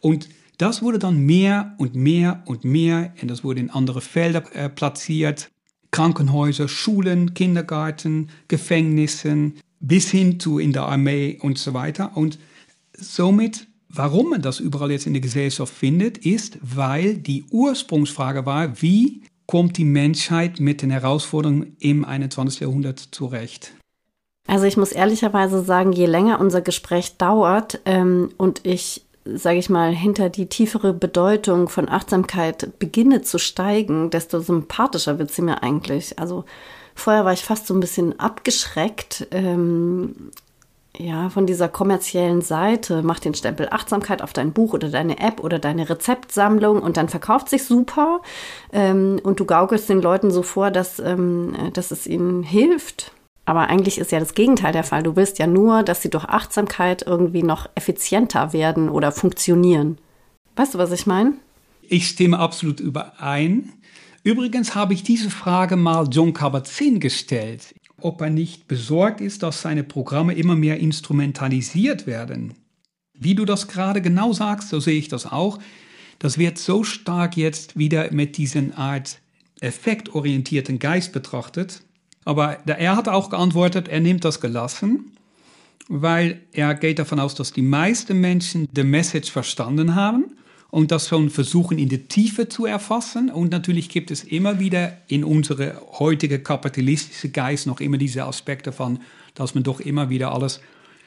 [0.00, 4.42] Und das wurde dann mehr und mehr und mehr und das wurde in andere Felder
[4.54, 5.50] äh, platziert.
[5.90, 12.16] Krankenhäuser, Schulen, Kindergarten, Gefängnissen, bis hin zu in der Armee und so weiter.
[12.16, 12.38] Und
[12.92, 18.82] somit, warum man das überall jetzt in der Gesellschaft findet, ist, weil die Ursprungsfrage war,
[18.82, 22.60] wie kommt die Menschheit mit den Herausforderungen im 21.
[22.60, 23.72] Jahrhundert zurecht?
[24.46, 29.02] Also ich muss ehrlicherweise sagen, je länger unser Gespräch dauert ähm, und ich
[29.34, 35.32] sage ich mal, hinter die tiefere Bedeutung von Achtsamkeit beginne zu steigen, desto sympathischer wird
[35.32, 36.18] sie mir eigentlich.
[36.18, 36.44] Also
[36.94, 40.30] vorher war ich fast so ein bisschen abgeschreckt, ähm,
[40.98, 43.02] ja, von dieser kommerziellen Seite.
[43.02, 47.08] Mach den Stempel Achtsamkeit auf dein Buch oder deine App oder deine Rezeptsammlung und dann
[47.08, 48.22] verkauft sich super.
[48.72, 53.12] Ähm, und du gaukelst den Leuten so vor, dass, ähm, dass es ihnen hilft.
[53.44, 55.02] Aber eigentlich ist ja das Gegenteil der Fall.
[55.02, 59.98] Du willst ja nur, dass sie durch Achtsamkeit irgendwie noch effizienter werden oder funktionieren.
[60.56, 61.34] Weißt du, was ich meine?
[61.82, 63.72] Ich stimme absolut überein.
[64.24, 69.62] Übrigens habe ich diese Frage mal John Kabat-Zinn gestellt, ob er nicht besorgt ist, dass
[69.62, 72.54] seine Programme immer mehr instrumentalisiert werden.
[73.14, 75.58] Wie du das gerade genau sagst, so sehe ich das auch.
[76.18, 79.18] Das wird so stark jetzt wieder mit diesen Art
[79.60, 81.82] effektorientierten Geist betrachtet,
[82.24, 85.12] aber er hat auch geantwortet, er nimmt das gelassen,
[85.88, 90.36] weil er geht davon aus, dass die meisten Menschen die Message verstanden haben
[90.76, 93.30] und das schon versuchen in der Tiefe zu erfassen.
[93.30, 98.72] Und natürlich gibt es immer wieder in unsere heutige kapitalistische Geist noch immer diese Aspekte
[98.72, 98.98] von,
[99.34, 100.60] dass man doch immer wieder alles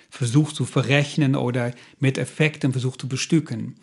[0.09, 3.75] versucht zu verrechnen oder mit Effekten versucht zu bestücken.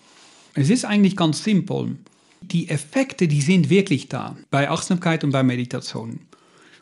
[0.55, 1.95] Es ist eigentlich ganz simpel.
[2.41, 6.19] Die Effekte, die sind wirklich da bei Achtsamkeit und bei Meditation.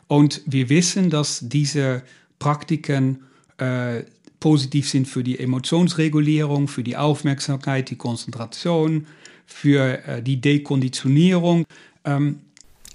[0.07, 2.01] Und wir wissen, dass diese
[2.39, 3.19] Praktiken
[3.59, 4.01] äh,
[4.39, 9.07] positiv sind für die Emotionsregulierung, für die Aufmerksamkeit, die Konzentration,
[9.45, 11.65] für äh, die Dekonditionierung.
[12.03, 12.39] Ähm,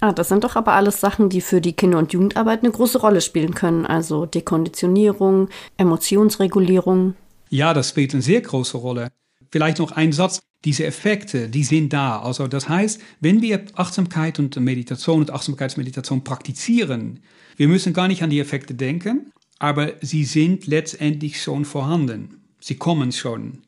[0.02, 2.98] Ah, das sind doch aber alles Sachen, die für die Kinder- und Jugendarbeit eine große
[2.98, 3.84] Rolle spielen können.
[3.84, 7.14] Also Dekonditionierung, Emotionsregulierung.
[7.50, 9.08] Ja, das spielt eine sehr große Rolle.
[9.50, 12.20] Vielleicht noch ein Satz diese Effekte, die sind da.
[12.20, 17.20] Also das heißt, wenn wir Achtsamkeit und Meditation und Achtsamkeitsmeditation praktizieren,
[17.56, 22.40] wir müssen gar nicht an die Effekte denken, aber sie sind letztendlich schon vorhanden.
[22.58, 23.58] Sie kommen schon.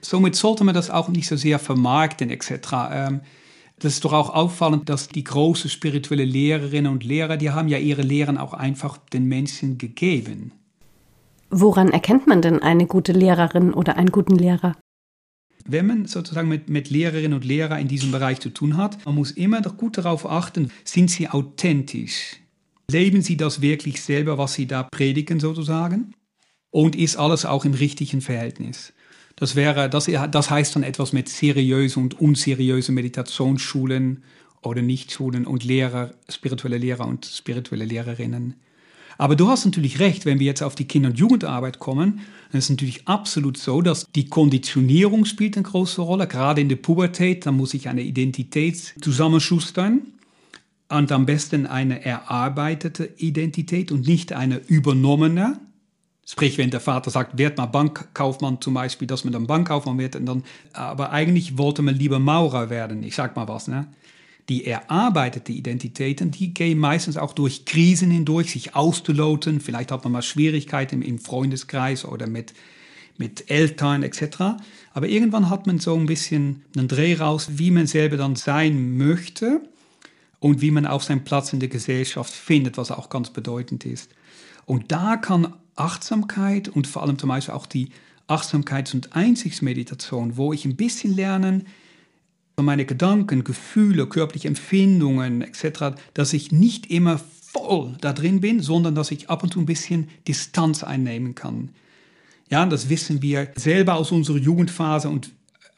[0.00, 2.50] Somit sollte man das auch nicht so sehr vermarkten etc.
[2.90, 3.20] Ähm,
[3.78, 7.78] das ist doch auch auffallend, dass die großen spirituelle Lehrerinnen und Lehrer, die haben ja
[7.78, 10.52] ihre Lehren auch einfach den Menschen gegeben.
[11.50, 14.76] Woran erkennt man denn eine gute Lehrerin oder einen guten Lehrer?
[15.66, 19.14] Wenn man sozusagen mit, mit Lehrerinnen und Lehrern in diesem Bereich zu tun hat, man
[19.14, 22.36] muss immer doch gut darauf achten, sind sie authentisch?
[22.90, 26.14] Leben sie das wirklich selber, was sie da predigen sozusagen?
[26.70, 28.92] Und ist alles auch im richtigen Verhältnis?
[29.36, 34.22] Das wäre, das, das heißt dann etwas mit seriösen und unseriösen Meditationsschulen
[34.62, 38.54] oder Nichtschulen und Lehrer, spirituelle Lehrer und spirituelle Lehrerinnen.
[39.18, 42.20] Aber du hast natürlich recht, wenn wir jetzt auf die Kinder- und Jugendarbeit kommen,
[42.50, 46.26] dann ist es natürlich absolut so, dass die Konditionierung spielt eine große Rolle.
[46.26, 50.02] Gerade in der Pubertät, da muss ich eine Identität zusammenschustern.
[50.98, 55.58] Und am besten eine erarbeitete Identität und nicht eine übernommene.
[56.26, 60.16] Sprich, wenn der Vater sagt, werd mal Bankkaufmann zum Beispiel, dass man dann Bankkaufmann wird,
[60.16, 63.02] und dann, aber eigentlich wollte man lieber Maurer werden.
[63.02, 63.88] Ich sag mal was, ne?
[64.48, 69.60] Die erarbeitete Identitäten, die gehen meistens auch durch Krisen hindurch, sich auszuloten.
[69.60, 72.52] Vielleicht hat man mal Schwierigkeiten im Freundeskreis oder mit,
[73.16, 74.60] mit Eltern etc.
[74.92, 78.98] Aber irgendwann hat man so ein bisschen einen Dreh raus, wie man selber dann sein
[78.98, 79.62] möchte
[80.44, 84.10] und wie man auch seinen Platz in der Gesellschaft findet, was auch ganz bedeutend ist.
[84.66, 87.88] Und da kann Achtsamkeit und vor allem zum Beispiel auch die
[88.28, 91.66] Achtsamkeits- und Einsigsmeditation, wo ich ein bisschen lernen,
[92.60, 98.94] meine Gedanken, Gefühle, körperliche Empfindungen etc., dass ich nicht immer voll da drin bin, sondern
[98.94, 101.70] dass ich ab und zu ein bisschen Distanz einnehmen kann.
[102.50, 105.30] Ja, das wissen wir selber aus unserer Jugendphase und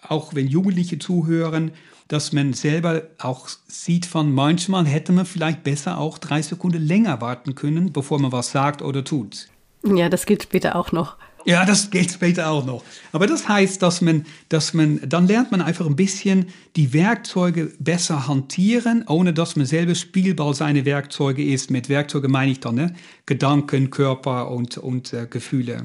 [0.03, 1.71] auch wenn Jugendliche zuhören,
[2.09, 7.21] dass man selber auch sieht von manchmal hätte man vielleicht besser auch drei Sekunden länger
[7.21, 9.49] warten können, bevor man was sagt oder tut.
[9.85, 11.17] Ja, das gilt später auch noch.
[11.47, 12.83] Ja, das gilt später auch noch.
[13.13, 17.73] Aber das heißt, dass man, dass man, dann lernt man einfach ein bisschen die Werkzeuge
[17.79, 21.71] besser hantieren, ohne dass man selber Spielball seine Werkzeuge ist.
[21.71, 22.95] Mit Werkzeuge meine ich dann ne?
[23.27, 25.85] Gedanken, Körper und, und äh, Gefühle.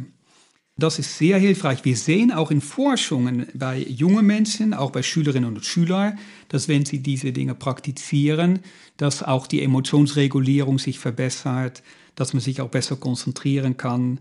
[0.82, 1.86] Das ist sehr hilfreich.
[1.86, 6.18] Wir sehen auch in Forschungen bei jungen Menschen, auch bei Schülerinnen und Schülern,
[6.50, 8.62] dass wenn sie diese Dinge praktizieren,
[8.98, 11.84] dass auch die Emotionsregulierung sich verbessert,
[12.16, 14.18] dass man sich auch besser konzentrieren kann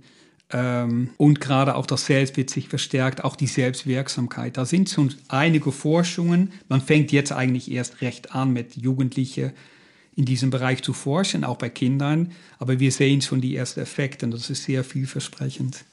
[0.52, 4.58] ähm, und gerade auch das Selbstbild sich verstärkt, auch die Selbstwirksamkeit.
[4.58, 6.52] Da sind schon einige Forschungen.
[6.68, 9.52] Man fängt jetzt eigentlich erst recht an mit Jugendlichen
[10.14, 12.32] in diesem Bereich zu forschen, auch bei Kindern.
[12.58, 15.86] Aber wir sehen schon die ersten Effekte und das ist sehr vielversprechend.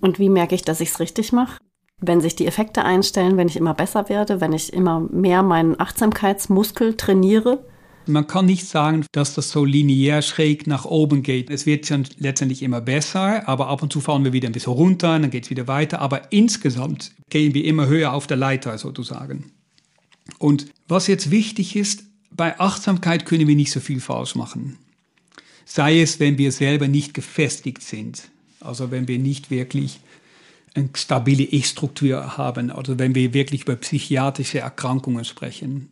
[0.00, 1.58] Und wie merke ich, dass ich es richtig mache?
[1.98, 5.78] Wenn sich die Effekte einstellen, wenn ich immer besser werde, wenn ich immer mehr meinen
[5.78, 7.64] Achtsamkeitsmuskel trainiere?
[8.06, 11.50] Man kann nicht sagen, dass das so linear schräg nach oben geht.
[11.50, 14.72] Es wird schon letztendlich immer besser, aber ab und zu fallen wir wieder ein bisschen
[14.72, 16.00] runter, dann geht es wieder weiter.
[16.00, 19.52] Aber insgesamt gehen wir immer höher auf der Leiter sozusagen.
[20.38, 24.78] Und was jetzt wichtig ist, bei Achtsamkeit können wir nicht so viel falsch machen.
[25.66, 28.30] Sei es, wenn wir selber nicht gefestigt sind.
[28.60, 30.00] Also wenn wir nicht wirklich
[30.74, 35.88] eine stabile Ich-Struktur haben, also wenn wir wirklich über psychiatrische Erkrankungen sprechen.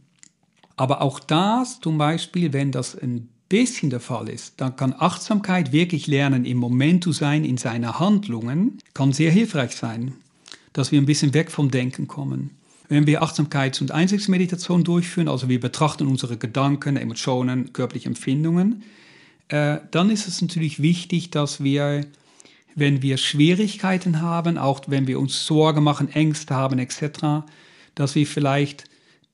[0.77, 5.73] Aber auch das zum Beispiel, wenn das ein bisschen der Fall ist, dann kann Achtsamkeit
[5.73, 10.15] wirklich lernen, im Moment zu sein, in seinen Handlungen, kann sehr hilfreich sein,
[10.73, 12.51] dass wir ein bisschen weg vom Denken kommen.
[12.89, 18.83] Wenn wir Achtsamkeits- und Einsichtsmeditation durchführen, also wir betrachten unsere Gedanken, Emotionen, körperliche Empfindungen,
[19.49, 22.07] äh, dann ist es natürlich wichtig, dass wir
[22.79, 27.47] wenn wir Schwierigkeiten haben, auch wenn wir uns Sorge machen, Ängste haben etc.,
[27.95, 28.85] dass wir vielleicht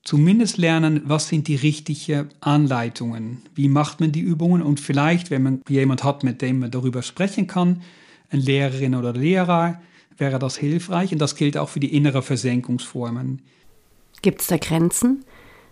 [0.03, 5.43] zumindest lernen, was sind die richtigen Anleitungen, wie macht man die Übungen und vielleicht, wenn
[5.43, 7.81] man jemand hat, mit dem man darüber sprechen kann,
[8.29, 9.81] eine Lehrerin oder Lehrer,
[10.17, 13.41] wäre das hilfreich und das gilt auch für die innere Versenkungsformen.
[14.21, 15.25] Gibt es da Grenzen?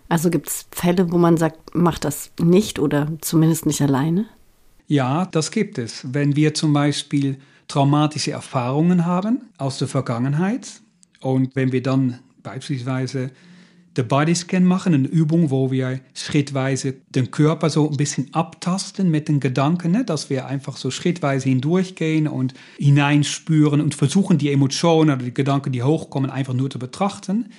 [0.08, 4.26] Also gibt es Fälle, wo man sagt, mach das nicht oder zumindest nicht alleine?
[4.86, 6.06] Ja, das gibt es.
[6.12, 10.80] Wenn wir zum Beispiel traumatische Erfahrungen haben aus der Vergangenheit.
[11.20, 13.30] Und wenn wir dann beispielsweise
[13.96, 19.28] den Bodyscan machen, eine Übung, wo wir schrittweise den Körper so ein bisschen abtasten mit
[19.28, 20.04] den Gedanken, ne?
[20.04, 25.72] dass wir einfach so schrittweise hindurchgehen und hineinspüren und versuchen, die Emotionen oder die Gedanken,
[25.72, 27.50] die hochkommen, einfach nur zu betrachten.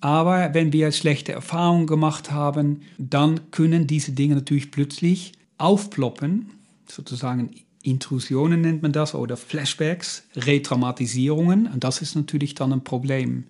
[0.00, 6.50] Aber wenn wir schlechte Erfahrungen gemacht haben, dann können diese Dinge natürlich plötzlich aufploppen,
[6.88, 7.50] sozusagen
[7.86, 11.66] Intrusionen nennt man das oder Flashbacks, Retraumatisierungen.
[11.66, 13.44] Und das ist natürlich dann ein Problem.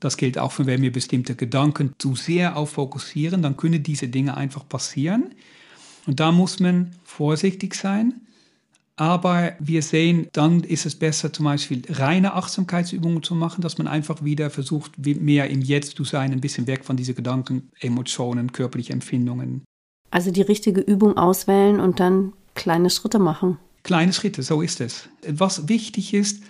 [0.00, 4.36] Das gilt auch, wenn wir bestimmte Gedanken zu sehr auf fokussieren, dann können diese Dinge
[4.36, 5.34] einfach passieren.
[6.06, 8.20] Und da muss man vorsichtig sein.
[8.96, 13.88] Aber wir sehen, dann ist es besser, zum Beispiel reine Achtsamkeitsübungen zu machen, dass man
[13.88, 18.52] einfach wieder versucht, mehr im Jetzt zu sein, ein bisschen weg von diesen Gedanken, Emotionen,
[18.52, 19.64] körperlichen Empfindungen.
[20.10, 23.58] Also die richtige Übung auswählen und dann kleine Schritte machen.
[23.82, 25.08] Kleine Schritte, so ist es.
[25.28, 26.42] Was wichtig ist,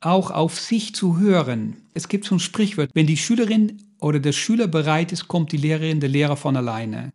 [0.00, 1.76] auch auf sich zu hören.
[1.94, 5.56] Es gibt so ein Sprichwort, wenn die Schülerin oder der Schüler bereit ist, kommt die
[5.56, 7.12] Lehrerin, der Lehrer von alleine.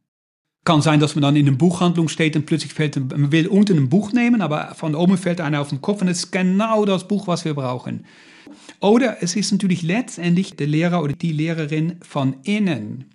[0.63, 3.77] Kann sein, dass man dann in einer Buchhandlung steht und plötzlich fällt, man will unten
[3.77, 6.85] ein Buch nehmen, aber von oben fällt einer auf den Kopf und es ist genau
[6.85, 8.05] das Buch, was wir brauchen.
[8.79, 13.05] Oder es ist natürlich letztendlich der Lehrer oder die Lehrerin von innen.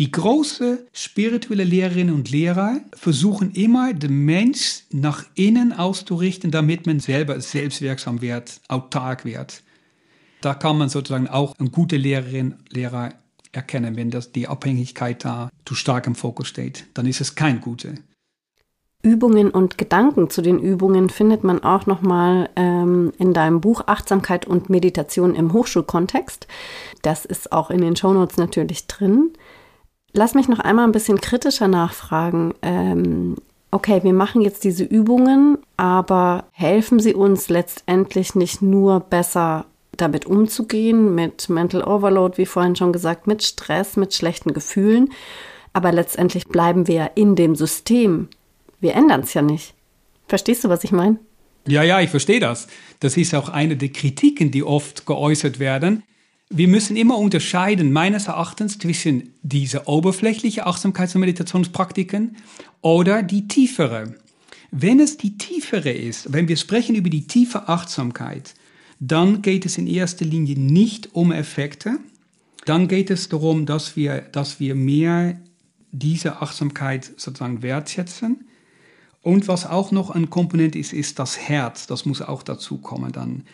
[0.00, 7.00] Die große spirituelle Lehrerinnen und Lehrer versuchen immer, den Mensch nach innen auszurichten, damit man
[7.00, 9.62] selber selbstwirksam wird, autark wird.
[10.40, 13.10] Da kann man sozusagen auch eine gute Lehrerin, Lehrer
[13.52, 16.86] erkennen, wenn das, die Abhängigkeit da zu stark im Fokus steht.
[16.94, 17.96] Dann ist es kein gute.
[19.02, 24.46] Übungen und Gedanken zu den Übungen findet man auch nochmal ähm, in deinem Buch Achtsamkeit
[24.46, 26.46] und Meditation im Hochschulkontext.
[27.02, 29.32] Das ist auch in den Shownotes natürlich drin.
[30.12, 32.54] Lass mich noch einmal ein bisschen kritischer nachfragen.
[32.62, 33.36] Ähm,
[33.70, 40.26] okay, wir machen jetzt diese Übungen, aber helfen sie uns letztendlich nicht nur besser damit
[40.26, 45.10] umzugehen, mit Mental Overload, wie vorhin schon gesagt, mit Stress, mit schlechten Gefühlen,
[45.72, 48.28] aber letztendlich bleiben wir ja in dem System
[48.80, 49.74] wir ändern es ja nicht.
[50.26, 51.18] Verstehst du, was ich meine?
[51.66, 52.66] Ja, ja, ich verstehe das.
[53.00, 56.02] Das ist auch eine der Kritiken, die oft geäußert werden.
[56.52, 62.36] Wir müssen immer unterscheiden, meines Erachtens, zwischen diese oberflächliche Achtsamkeits- und Meditationspraktiken
[62.80, 64.16] oder die tiefere.
[64.72, 68.54] Wenn es die tiefere ist, wenn wir sprechen über die tiefe Achtsamkeit,
[68.98, 71.98] dann geht es in erster Linie nicht um Effekte.
[72.66, 75.40] Dann geht es darum, dass wir, dass wir mehr
[75.92, 78.44] diese Achtsamkeit sozusagen wertschätzen
[79.22, 81.86] und was auch noch ein Komponent ist, ist das Herz.
[81.86, 83.44] Das muss auch dazu kommen dann.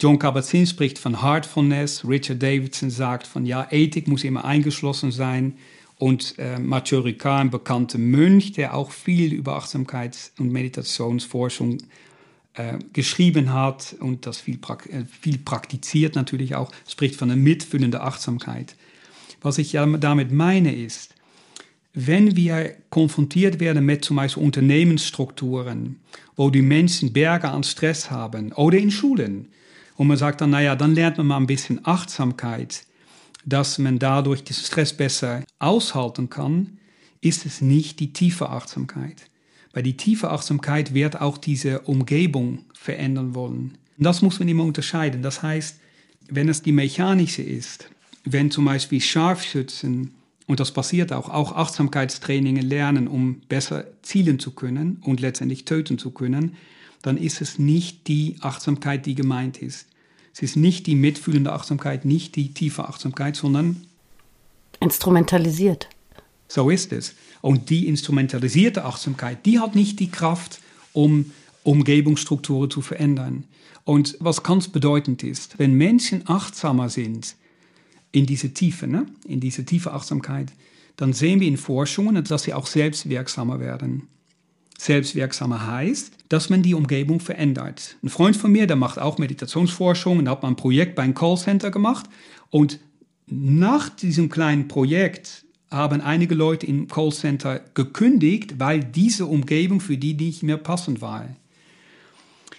[0.00, 2.06] John Kabat-Zinn spricht von Heartfulness.
[2.06, 5.54] Richard Davidson sagt von ja, Ethik muss immer eingeschlossen sein.
[5.96, 11.78] Und äh, Mathieu Ricard, ein bekannter Mönch, der auch viel über Achtsamkeits- und Meditationsforschung
[12.54, 17.40] äh, geschrieben hat und das viel, pra äh, viel praktiziert natürlich auch, spricht von einer
[17.40, 18.76] mitfühlenden Achtsamkeit.
[19.42, 21.16] Was ich ja damit meine ist,
[21.92, 25.98] wenn wir konfrontiert werden mit zum Beispiel Unternehmensstrukturen,
[26.36, 29.48] wo die Menschen Berge an Stress haben oder in Schulen,
[29.98, 32.86] und man sagt dann, naja, dann lernt man mal ein bisschen Achtsamkeit,
[33.44, 36.78] dass man dadurch den Stress besser aushalten kann,
[37.20, 39.28] ist es nicht die tiefe Achtsamkeit.
[39.72, 43.76] Weil die tiefe Achtsamkeit wird auch diese Umgebung verändern wollen.
[43.98, 45.20] Und das muss man immer unterscheiden.
[45.20, 45.80] Das heißt,
[46.28, 47.90] wenn es die mechanische ist,
[48.24, 50.14] wenn zum Beispiel Scharfschützen
[50.46, 55.98] und das passiert auch, auch Achtsamkeitstrainingen lernen, um besser zielen zu können und letztendlich töten
[55.98, 56.54] zu können,
[57.02, 59.86] dann ist es nicht die Achtsamkeit, die gemeint ist.
[60.32, 63.84] Es ist nicht die mitfühlende Achtsamkeit, nicht die tiefe Achtsamkeit, sondern
[64.80, 65.88] instrumentalisiert.
[66.46, 67.14] So ist es.
[67.40, 70.60] Und die instrumentalisierte Achtsamkeit, die hat nicht die Kraft,
[70.92, 71.32] um
[71.62, 73.44] Umgebungsstrukturen zu verändern.
[73.84, 77.36] Und was ganz bedeutend ist, wenn Menschen achtsamer sind,
[78.12, 79.06] in diese Tiefe, ne?
[79.26, 80.52] in diese tiefe Achtsamkeit,
[80.96, 84.08] dann sehen wir in Forschungen, dass sie auch selbstwirksamer werden.
[84.78, 87.96] Selbstwirksamer heißt, dass man die Umgebung verändert.
[88.02, 91.14] Ein Freund von mir, der macht auch Meditationsforschung und hat mal ein Projekt bei einem
[91.14, 92.06] Callcenter gemacht.
[92.50, 92.80] Und
[93.26, 100.14] nach diesem kleinen Projekt haben einige Leute im Callcenter gekündigt, weil diese Umgebung für die
[100.14, 101.28] nicht mehr passend war.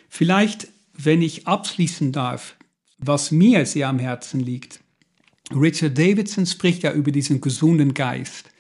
[0.10, 2.56] Vielleicht, wenn ich abschließen darf,
[2.98, 4.82] was mir sehr am Herzen liegt,
[5.52, 8.52] Richard Davidson spricht ja über diesen gesunden Geist,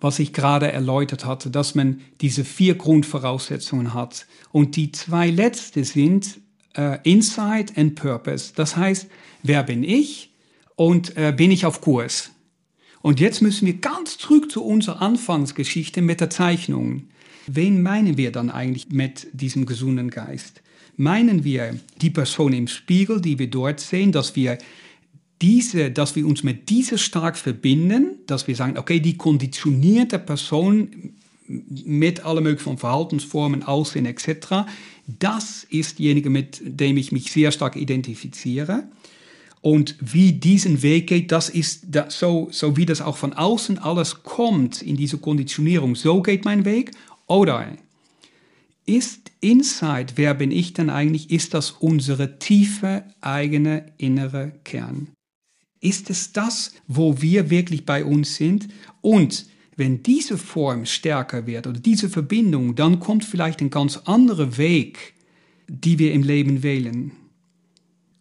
[0.00, 4.26] was ich gerade erläutert hatte, dass man diese vier Grundvoraussetzungen hat.
[4.52, 6.38] Und die zwei letzte sind
[6.76, 8.52] äh, Insight and Purpose.
[8.54, 9.08] Das heißt,
[9.42, 10.30] wer bin ich
[10.76, 12.30] und äh, bin ich auf Kurs?
[13.00, 17.04] Und jetzt müssen wir ganz zurück zu unserer Anfangsgeschichte mit der Zeichnung.
[17.46, 20.62] Wen meinen wir dann eigentlich mit diesem gesunden Geist?
[20.96, 24.58] Meinen wir die Person im Spiegel, die wir dort sehen, dass wir
[25.40, 31.12] diese, dass wir uns mit dieser stark verbinden, dass wir sagen, okay, die konditionierte Person
[31.46, 34.66] mit allen möglichen Verhaltensformen, Aussehen etc.,
[35.06, 38.84] das ist diejenige, mit dem ich mich sehr stark identifiziere.
[39.62, 43.78] Und wie diesen Weg geht, das ist das, so, so wie das auch von außen
[43.78, 46.92] alles kommt in diese Konditionierung, so geht mein Weg.
[47.26, 47.72] Oder
[48.86, 55.08] ist Inside, wer bin ich denn eigentlich, ist das unsere tiefe eigene innere Kern?
[55.80, 58.68] Ist es das, wo wir wirklich bei uns sind?
[59.00, 64.56] Und wenn diese Form stärker wird oder diese Verbindung, dann kommt vielleicht ein ganz anderer
[64.58, 65.14] Weg,
[65.68, 67.12] die wir im Leben wählen.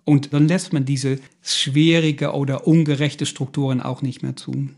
[0.06, 4.70] Und dann lässt man diese schwierige oder ungerechte Strukturen auch nicht mehr zu.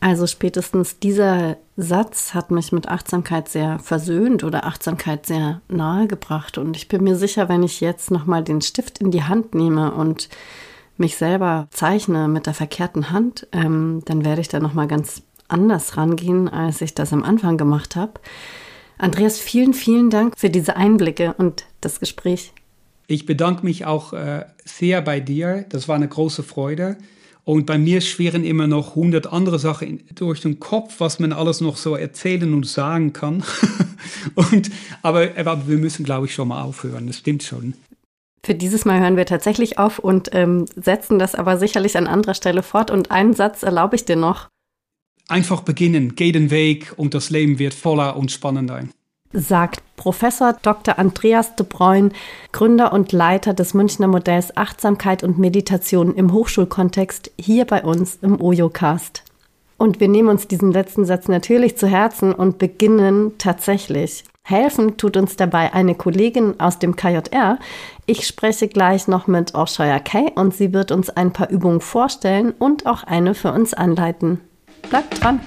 [0.00, 6.58] Also spätestens dieser Satz hat mich mit Achtsamkeit sehr versöhnt oder Achtsamkeit sehr nahe gebracht.
[6.58, 9.92] Und ich bin mir sicher, wenn ich jetzt nochmal den Stift in die Hand nehme
[9.92, 10.28] und
[10.96, 15.22] mich selber zeichne mit der verkehrten Hand, ähm, dann werde ich da noch mal ganz
[15.48, 18.14] anders rangehen, als ich das am Anfang gemacht habe.
[18.98, 22.52] Andreas, vielen, vielen Dank für diese Einblicke und das Gespräch.
[23.06, 25.66] Ich bedanke mich auch äh, sehr bei dir.
[25.68, 26.96] Das war eine große Freude.
[27.44, 31.60] Und bei mir schweren immer noch hundert andere Sachen durch den Kopf, was man alles
[31.60, 33.44] noch so erzählen und sagen kann.
[34.34, 34.70] und,
[35.02, 37.06] aber, aber wir müssen, glaube ich, schon mal aufhören.
[37.06, 37.74] Das stimmt schon.
[38.44, 42.34] Für dieses Mal hören wir tatsächlich auf und ähm, setzen das aber sicherlich an anderer
[42.34, 42.90] Stelle fort.
[42.90, 44.48] Und einen Satz erlaube ich dir noch.
[45.28, 48.82] Einfach beginnen, geh den Weg und das Leben wird voller und spannender.
[49.32, 50.98] Sagt Professor Dr.
[50.98, 52.12] Andreas de Bruyn,
[52.52, 58.38] Gründer und Leiter des Münchner Modells Achtsamkeit und Meditation im Hochschulkontext, hier bei uns im
[58.42, 59.24] Ojocast.
[59.78, 64.24] Und wir nehmen uns diesen letzten Satz natürlich zu Herzen und beginnen tatsächlich.
[64.46, 67.58] Helfen tut uns dabei eine Kollegin aus dem KJR.
[68.04, 72.52] Ich spreche gleich noch mit Orshaya Kay und sie wird uns ein paar Übungen vorstellen
[72.58, 74.40] und auch eine für uns anleiten.
[74.90, 75.40] Bleibt dran!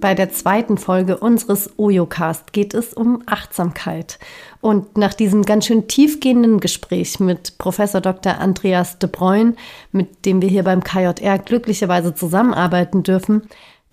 [0.00, 4.18] Bei der zweiten Folge unseres Ojocast geht es um Achtsamkeit.
[4.62, 8.38] Und nach diesem ganz schön tiefgehenden Gespräch mit Professor Dr.
[8.38, 9.56] Andreas de Bruyn,
[9.92, 13.42] mit dem wir hier beim KJR glücklicherweise zusammenarbeiten dürfen,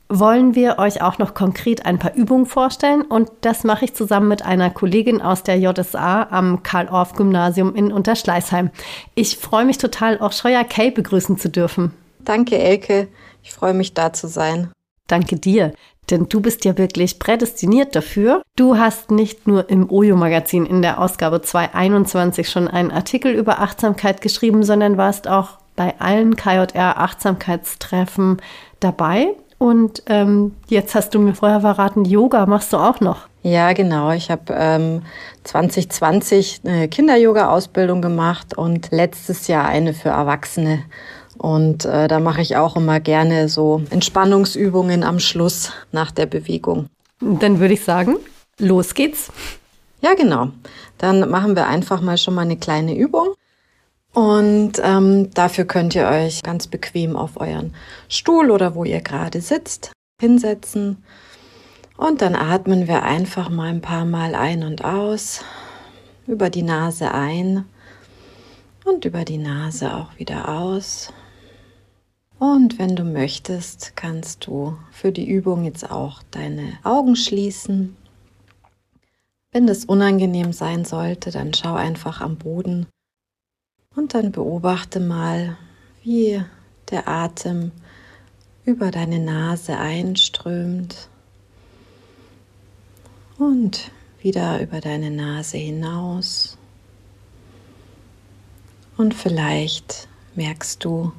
[0.08, 3.02] wollen wir euch auch noch konkret ein paar Übungen vorstellen.
[3.02, 8.70] Und das mache ich zusammen mit einer Kollegin aus der JSA am Karl-Orff-Gymnasium in Unterschleißheim.
[9.14, 11.92] Ich freue mich total, auch Scheuer Kay begrüßen zu dürfen.
[12.20, 13.10] Danke, Elke.
[13.44, 14.72] Ich freue mich, da zu sein.
[15.08, 15.74] Danke dir.
[16.10, 18.42] Denn du bist ja wirklich prädestiniert dafür.
[18.56, 24.22] Du hast nicht nur im Ojo-Magazin in der Ausgabe 221 schon einen Artikel über Achtsamkeit
[24.22, 28.42] geschrieben, sondern warst auch bei allen KJR-Achtsamkeitstreffen
[28.80, 29.30] dabei.
[29.58, 33.28] Und ähm, jetzt hast du mir vorher verraten, Yoga machst du auch noch.
[33.42, 34.12] Ja, genau.
[34.12, 35.02] Ich habe ähm,
[35.46, 40.84] 2020 eine Kinder-Yoga-Ausbildung gemacht und letztes Jahr eine für Erwachsene.
[41.38, 46.88] Und äh, da mache ich auch immer gerne so Entspannungsübungen am Schluss nach der Bewegung.
[47.20, 48.18] Dann würde ich sagen,
[48.60, 49.32] los geht's.
[50.02, 50.50] Ja, genau.
[50.98, 53.34] Dann machen wir einfach mal schon mal eine kleine Übung.
[54.14, 57.74] Und ähm, dafür könnt ihr euch ganz bequem auf euren
[58.10, 61.04] Stuhl oder wo ihr gerade sitzt hinsetzen.
[61.96, 65.42] Und dann atmen wir einfach mal ein paar Mal ein und aus.
[66.26, 67.66] Über die Nase ein
[68.84, 71.14] und über die Nase auch wieder aus.
[72.40, 77.96] Und wenn du möchtest, kannst du für die Übung jetzt auch deine Augen schließen.
[79.52, 82.86] Wenn das unangenehm sein sollte, dann schau einfach am Boden
[83.96, 85.58] und dann beobachte mal,
[86.04, 86.44] wie
[86.92, 87.72] der Atem
[88.66, 91.10] über deine Nase einströmt
[93.40, 96.58] und wieder über deine Nase hinaus.
[98.96, 101.12] Und vielleicht merkst du,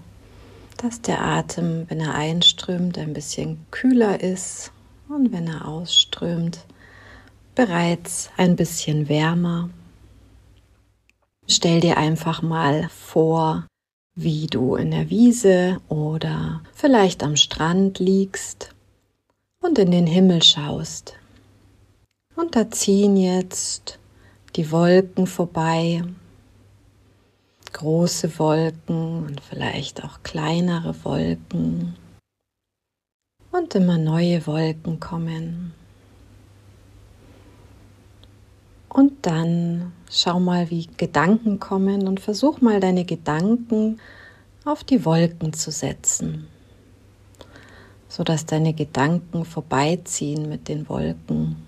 [0.78, 4.72] dass der Atem, wenn er einströmt, ein bisschen kühler ist
[5.08, 6.64] und wenn er ausströmt,
[7.54, 9.70] bereits ein bisschen wärmer.
[11.46, 13.66] Stell dir einfach mal vor,
[14.14, 18.74] wie du in der Wiese oder vielleicht am Strand liegst
[19.60, 21.14] und in den Himmel schaust.
[22.36, 23.98] Und da ziehen jetzt
[24.56, 26.04] die Wolken vorbei
[27.78, 31.94] große Wolken und vielleicht auch kleinere Wolken
[33.52, 35.72] und immer neue Wolken kommen.
[38.88, 44.00] Und dann schau mal, wie Gedanken kommen und versuch mal deine Gedanken
[44.64, 46.48] auf die Wolken zu setzen,
[48.08, 51.67] sodass deine Gedanken vorbeiziehen mit den Wolken.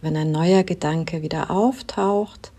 [0.00, 2.52] Wenn ein neuer Gedanke wieder auftaucht,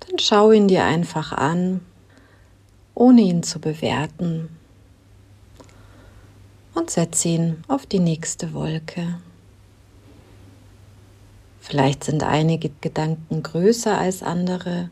[0.00, 1.80] dann schau ihn dir einfach an,
[2.94, 4.48] ohne ihn zu bewerten
[6.74, 9.18] und setz ihn auf die nächste Wolke.
[11.60, 14.90] Vielleicht sind einige Gedanken größer als andere.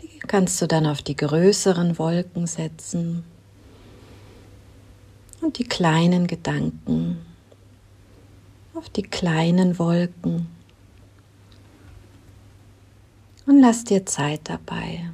[0.00, 3.24] Die kannst du dann auf die größeren Wolken setzen.
[5.40, 7.18] Und die kleinen Gedanken
[8.76, 10.48] auf die kleinen Wolken
[13.46, 15.10] und lass dir Zeit dabei.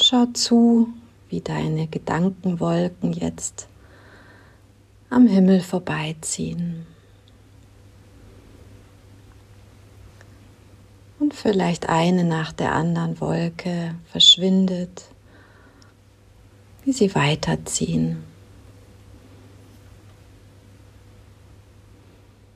[0.00, 0.88] Schau zu,
[1.28, 3.68] wie deine Gedankenwolken jetzt
[5.10, 6.86] am Himmel vorbeiziehen.
[11.18, 15.08] Und vielleicht eine nach der anderen Wolke verschwindet
[16.86, 18.22] wie sie weiterziehen.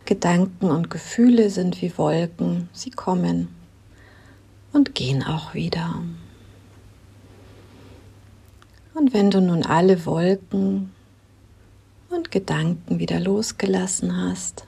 [0.04, 3.48] Gedanken und Gefühle sind wie Wolken, sie kommen
[4.72, 6.02] und gehen auch wieder.
[8.94, 10.92] Und wenn du nun alle Wolken
[12.08, 14.64] und Gedanken wieder losgelassen hast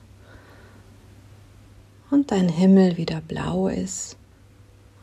[2.10, 4.16] und dein Himmel wieder blau ist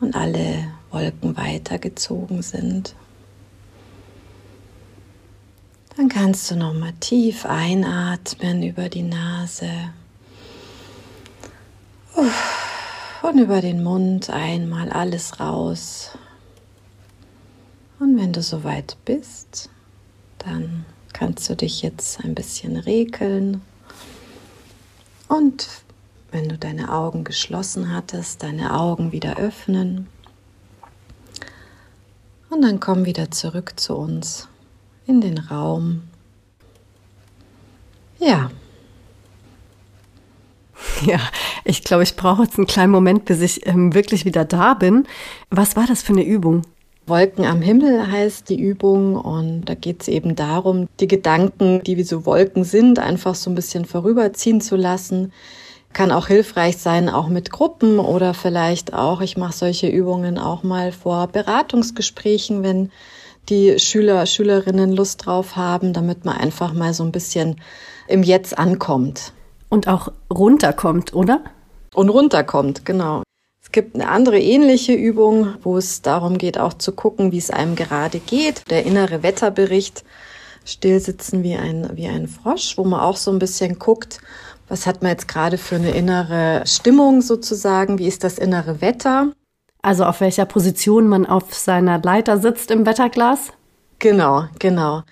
[0.00, 2.94] und alle Wolken weitergezogen sind.
[6.00, 9.70] Dann kannst du noch mal tief einatmen über die Nase
[13.20, 16.16] und über den Mund einmal alles raus.
[17.98, 19.68] Und wenn du soweit bist,
[20.38, 23.60] dann kannst du dich jetzt ein bisschen regeln
[25.28, 25.68] und
[26.30, 30.08] wenn du deine Augen geschlossen hattest, deine Augen wieder öffnen.
[32.48, 34.48] Und dann komm wieder zurück zu uns
[35.10, 36.02] in den Raum.
[38.18, 38.50] Ja.
[41.04, 41.20] Ja,
[41.64, 45.06] ich glaube, ich brauche jetzt einen kleinen Moment, bis ich ähm, wirklich wieder da bin.
[45.50, 46.62] Was war das für eine Übung?
[47.06, 51.96] Wolken am Himmel heißt die Übung und da geht es eben darum, die Gedanken, die
[51.96, 55.32] wie so Wolken sind, einfach so ein bisschen vorüberziehen zu lassen.
[55.92, 60.62] Kann auch hilfreich sein, auch mit Gruppen oder vielleicht auch, ich mache solche Übungen auch
[60.62, 62.90] mal vor Beratungsgesprächen, wenn
[63.50, 67.60] die Schüler, Schülerinnen Lust drauf haben, damit man einfach mal so ein bisschen
[68.08, 69.32] im Jetzt ankommt.
[69.68, 71.42] Und auch runterkommt, oder?
[71.94, 73.22] Und runterkommt, genau.
[73.62, 77.50] Es gibt eine andere ähnliche Übung, wo es darum geht, auch zu gucken, wie es
[77.50, 78.68] einem gerade geht.
[78.70, 80.04] Der innere Wetterbericht,
[80.64, 84.20] stillsitzen wie ein, wie ein Frosch, wo man auch so ein bisschen guckt,
[84.68, 89.32] was hat man jetzt gerade für eine innere Stimmung sozusagen, wie ist das innere Wetter.
[89.82, 93.52] Also auf welcher Position man auf seiner Leiter sitzt im Wetterglas?
[93.98, 95.02] Genau, genau.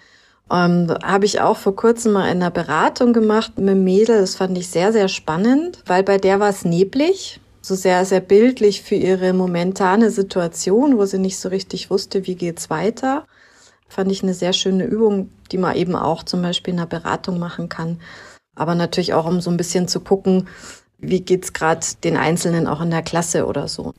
[0.51, 4.21] Ähm, Habe ich auch vor kurzem mal in einer Beratung gemacht mit einem Mädel.
[4.21, 7.41] Das fand ich sehr, sehr spannend, weil bei der war es neblig.
[7.61, 12.35] So sehr, sehr bildlich für ihre momentane Situation, wo sie nicht so richtig wusste, wie
[12.35, 13.27] geht's weiter.
[13.89, 17.39] Fand ich eine sehr schöne Übung, die man eben auch zum Beispiel in einer Beratung
[17.39, 18.01] machen kann.
[18.55, 20.49] Aber natürlich auch, um so ein bisschen zu gucken,
[20.99, 23.95] wie geht's gerade den Einzelnen auch in der Klasse oder so.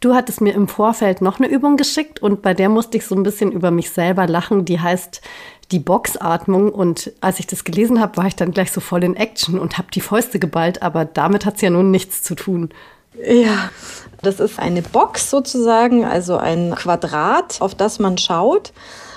[0.00, 3.14] Du hattest mir im Vorfeld noch eine Übung geschickt und bei der musste ich so
[3.14, 4.64] ein bisschen über mich selber lachen.
[4.64, 5.20] Die heißt
[5.70, 6.72] die Boxatmung.
[6.72, 9.76] Und als ich das gelesen habe, war ich dann gleich so voll in Action und
[9.76, 10.82] habe die Fäuste geballt.
[10.82, 12.70] Aber damit hat es ja nun nichts zu tun.
[13.22, 13.70] Ja,
[14.22, 18.72] das ist eine Box sozusagen, also ein Quadrat, auf das man schaut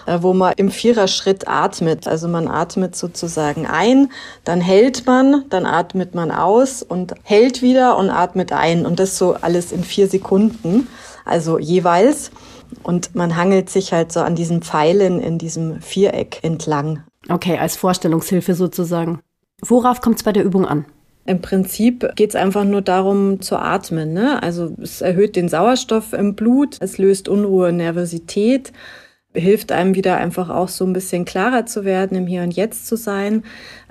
[0.06, 2.08] wo man im Viererschritt atmet.
[2.08, 4.12] Also man atmet sozusagen ein,
[4.44, 8.86] dann hält man, dann atmet man aus und hält wieder und atmet ein.
[8.86, 10.88] Und das so alles in vier Sekunden,
[11.26, 12.32] also jeweils.
[12.82, 17.04] Und man hangelt sich halt so an diesen Pfeilen in diesem Viereck entlang.
[17.30, 19.20] Okay, als Vorstellungshilfe sozusagen.
[19.62, 20.86] Worauf kommt es bei der Übung an?
[21.26, 24.12] Im Prinzip geht es einfach nur darum zu atmen.
[24.12, 24.44] Ne?
[24.44, 28.74] Also es erhöht den Sauerstoff im Blut, es löst Unruhe, Nervosität
[29.34, 32.88] hilft einem wieder einfach auch so ein bisschen klarer zu werden, im Hier und Jetzt
[32.88, 33.44] zu sein.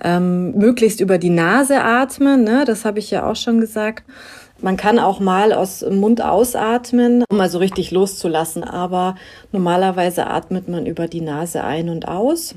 [0.03, 2.65] Ähm, möglichst über die Nase atmen, ne?
[2.67, 4.05] das habe ich ja auch schon gesagt.
[4.61, 9.17] Man kann auch mal aus dem Mund ausatmen, um mal so richtig loszulassen, aber
[9.51, 12.55] normalerweise atmet man über die Nase ein und aus.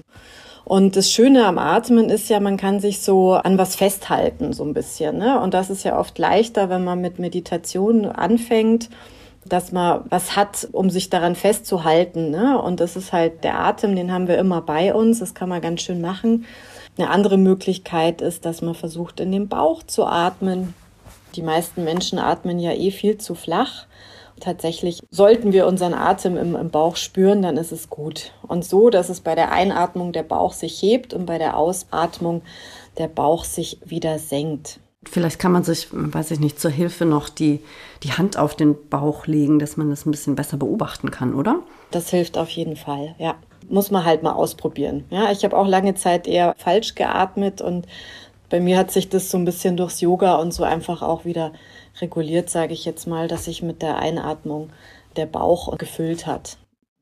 [0.66, 4.64] Und das Schöne am Atmen ist ja, man kann sich so an was festhalten, so
[4.64, 5.18] ein bisschen.
[5.18, 5.40] Ne?
[5.40, 8.90] Und das ist ja oft leichter, wenn man mit Meditation anfängt
[9.46, 12.32] dass man was hat, um sich daran festzuhalten.
[12.32, 12.60] Ne?
[12.62, 15.20] Und das ist halt der Atem, den haben wir immer bei uns.
[15.20, 16.46] Das kann man ganz schön machen.
[16.98, 20.74] Eine andere Möglichkeit ist, dass man versucht, in den Bauch zu atmen.
[21.36, 23.86] Die meisten Menschen atmen ja eh viel zu flach.
[24.40, 28.34] Tatsächlich sollten wir unseren Atem im, im, Bauch spüren, dann ist es gut.
[28.46, 32.42] Und so, dass es bei der Einatmung der Bauch sich hebt und bei der Ausatmung
[32.98, 34.80] der Bauch sich wieder senkt.
[35.10, 37.62] Vielleicht kann man sich, weiß ich nicht, zur Hilfe noch die,
[38.04, 41.60] die Hand auf den Bauch legen, dass man das ein bisschen besser beobachten kann, oder?
[41.92, 43.36] Das hilft auf jeden Fall, ja.
[43.70, 45.06] Muss man halt mal ausprobieren.
[45.10, 47.88] Ja, ich habe auch lange Zeit eher falsch geatmet und
[48.50, 51.52] bei mir hat sich das so ein bisschen durchs Yoga und so einfach auch wieder
[52.00, 54.70] reguliert, sage ich jetzt mal, dass sich mit der Einatmung
[55.16, 56.58] der Bauch gefüllt hat.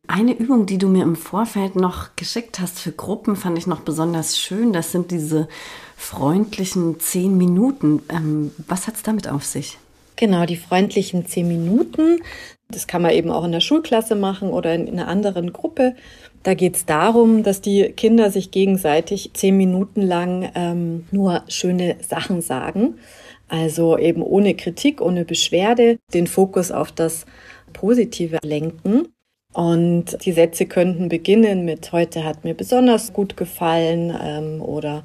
[0.07, 3.79] Eine Übung, die du mir im Vorfeld noch geschickt hast für Gruppen, fand ich noch
[3.79, 4.73] besonders schön.
[4.73, 5.47] Das sind diese
[5.95, 8.03] freundlichen zehn Minuten.
[8.09, 9.77] Ähm, was hat es damit auf sich?
[10.17, 12.21] Genau, die freundlichen zehn Minuten.
[12.67, 15.95] Das kann man eben auch in der Schulklasse machen oder in, in einer anderen Gruppe.
[16.43, 21.95] Da geht es darum, dass die Kinder sich gegenseitig zehn Minuten lang ähm, nur schöne
[22.07, 22.99] Sachen sagen.
[23.47, 27.25] Also eben ohne Kritik, ohne Beschwerde, den Fokus auf das
[27.71, 29.07] Positive lenken.
[29.53, 35.03] Und die Sätze könnten beginnen mit heute hat mir besonders gut gefallen ähm, oder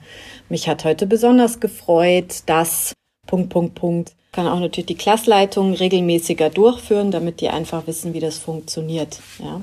[0.49, 2.95] mich hat heute besonders gefreut, dass
[3.27, 4.13] Punkt, Punkt, Punkt.
[4.33, 9.21] Kann auch natürlich die Klassleitung regelmäßiger durchführen, damit die einfach wissen, wie das funktioniert.
[9.39, 9.63] Ja.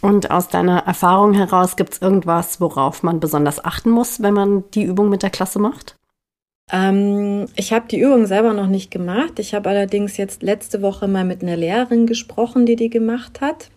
[0.00, 4.64] Und aus deiner Erfahrung heraus gibt es irgendwas, worauf man besonders achten muss, wenn man
[4.74, 5.96] die Übung mit der Klasse macht?
[6.70, 9.38] Ähm, ich habe die Übung selber noch nicht gemacht.
[9.38, 13.70] Ich habe allerdings jetzt letzte Woche mal mit einer Lehrerin gesprochen, die die gemacht hat.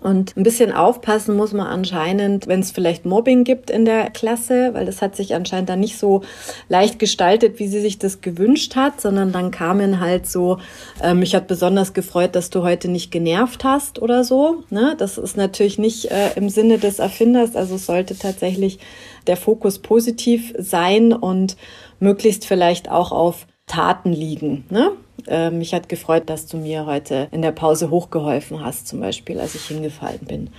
[0.00, 4.70] Und ein bisschen aufpassen muss man anscheinend, wenn es vielleicht Mobbing gibt in der Klasse,
[4.72, 6.22] weil das hat sich anscheinend dann nicht so
[6.68, 10.58] leicht gestaltet, wie sie sich das gewünscht hat, sondern dann kamen halt so,
[11.02, 14.62] äh, mich hat besonders gefreut, dass du heute nicht genervt hast oder so.
[14.70, 14.94] Ne?
[14.96, 18.78] Das ist natürlich nicht äh, im Sinne des Erfinders, also es sollte tatsächlich
[19.26, 21.56] der Fokus positiv sein und
[21.98, 24.64] möglichst vielleicht auch auf Taten liegen.
[24.70, 24.92] Ne?
[25.26, 29.38] Äh, mich hat gefreut, dass du mir heute in der Pause hochgeholfen hast, zum Beispiel,
[29.38, 30.50] als ich hingefallen bin.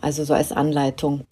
[0.00, 1.24] Also so als Anleitung.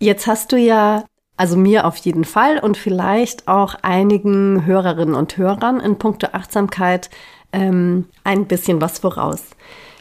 [0.00, 1.04] Jetzt hast du ja,
[1.36, 7.10] also mir auf jeden Fall und vielleicht auch einigen Hörerinnen und Hörern in puncto Achtsamkeit
[7.52, 9.42] ähm, ein bisschen was voraus.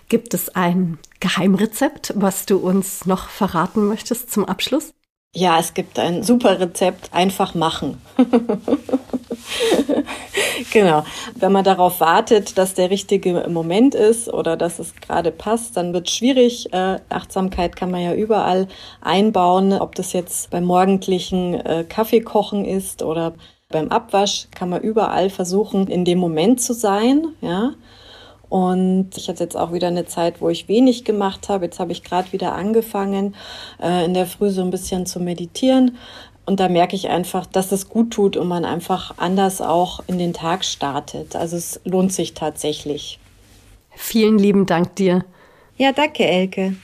[0.09, 4.93] Gibt es ein Geheimrezept, was du uns noch verraten möchtest zum Abschluss?
[5.33, 7.13] Ja, es gibt ein super Rezept.
[7.13, 8.01] Einfach machen.
[10.73, 11.05] genau.
[11.35, 15.93] Wenn man darauf wartet, dass der richtige Moment ist oder dass es gerade passt, dann
[15.93, 16.73] wird es schwierig.
[16.73, 18.67] Äh, Achtsamkeit kann man ja überall
[18.99, 23.33] einbauen, ob das jetzt beim morgendlichen äh, Kaffeekochen ist oder
[23.69, 27.71] beim Abwasch, kann man überall versuchen, in dem Moment zu sein, ja.
[28.51, 31.63] Und ich hatte jetzt auch wieder eine Zeit, wo ich wenig gemacht habe.
[31.63, 33.33] Jetzt habe ich gerade wieder angefangen,
[33.81, 35.97] äh, in der Früh so ein bisschen zu meditieren.
[36.45, 40.17] Und da merke ich einfach, dass es gut tut und man einfach anders auch in
[40.17, 41.33] den Tag startet.
[41.33, 43.19] Also es lohnt sich tatsächlich.
[43.91, 45.23] Vielen lieben Dank dir.
[45.77, 46.75] Ja, danke, Elke.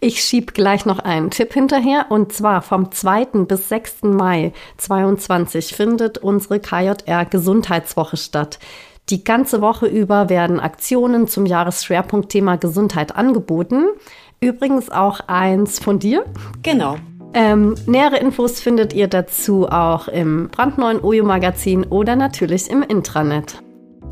[0.00, 3.44] Ich schieb gleich noch einen Tipp hinterher und zwar vom 2.
[3.44, 4.04] bis 6.
[4.04, 8.58] Mai 2022 findet unsere KJR Gesundheitswoche statt.
[9.10, 13.84] Die ganze Woche über werden Aktionen zum Jahresschwerpunktthema Gesundheit angeboten.
[14.40, 16.24] Übrigens auch eins von dir.
[16.62, 16.96] Genau.
[17.34, 23.62] Ähm, nähere Infos findet ihr dazu auch im brandneuen Ojo-Magazin oder natürlich im Intranet.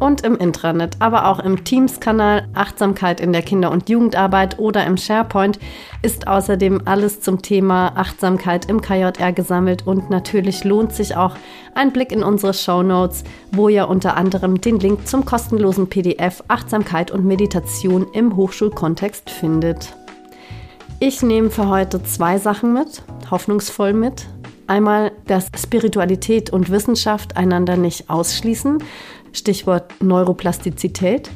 [0.03, 4.97] Und im Intranet, aber auch im Teams-Kanal Achtsamkeit in der Kinder- und Jugendarbeit oder im
[4.97, 5.61] SharePoint
[6.03, 11.37] ist außerdem alles zum Thema Achtsamkeit im KJR gesammelt und natürlich lohnt sich auch
[11.77, 13.23] ein Blick in unsere Show Notes,
[13.53, 19.95] wo ihr unter anderem den Link zum kostenlosen PDF Achtsamkeit und Meditation im Hochschulkontext findet.
[20.99, 24.27] Ich nehme für heute zwei Sachen mit, hoffnungsvoll mit.
[24.67, 28.79] Einmal, dass Spiritualität und Wissenschaft einander nicht ausschließen,
[29.33, 31.31] Stichwort Neuroplastizität.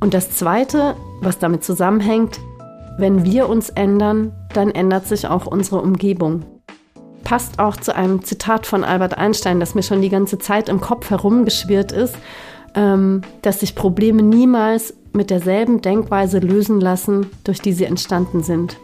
[0.00, 2.40] Und das Zweite, was damit zusammenhängt,
[2.98, 6.44] wenn wir uns ändern, dann ändert sich auch unsere Umgebung.
[7.24, 10.80] Passt auch zu einem Zitat von Albert Einstein, das mir schon die ganze Zeit im
[10.80, 12.16] Kopf herumgeschwirrt ist,
[12.74, 18.78] ähm, dass sich Probleme niemals mit derselben Denkweise lösen lassen, durch die sie entstanden sind.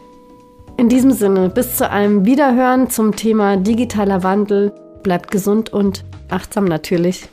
[0.77, 4.73] In diesem Sinne, bis zu einem Wiederhören zum Thema digitaler Wandel.
[5.03, 7.29] Bleibt gesund und achtsam natürlich.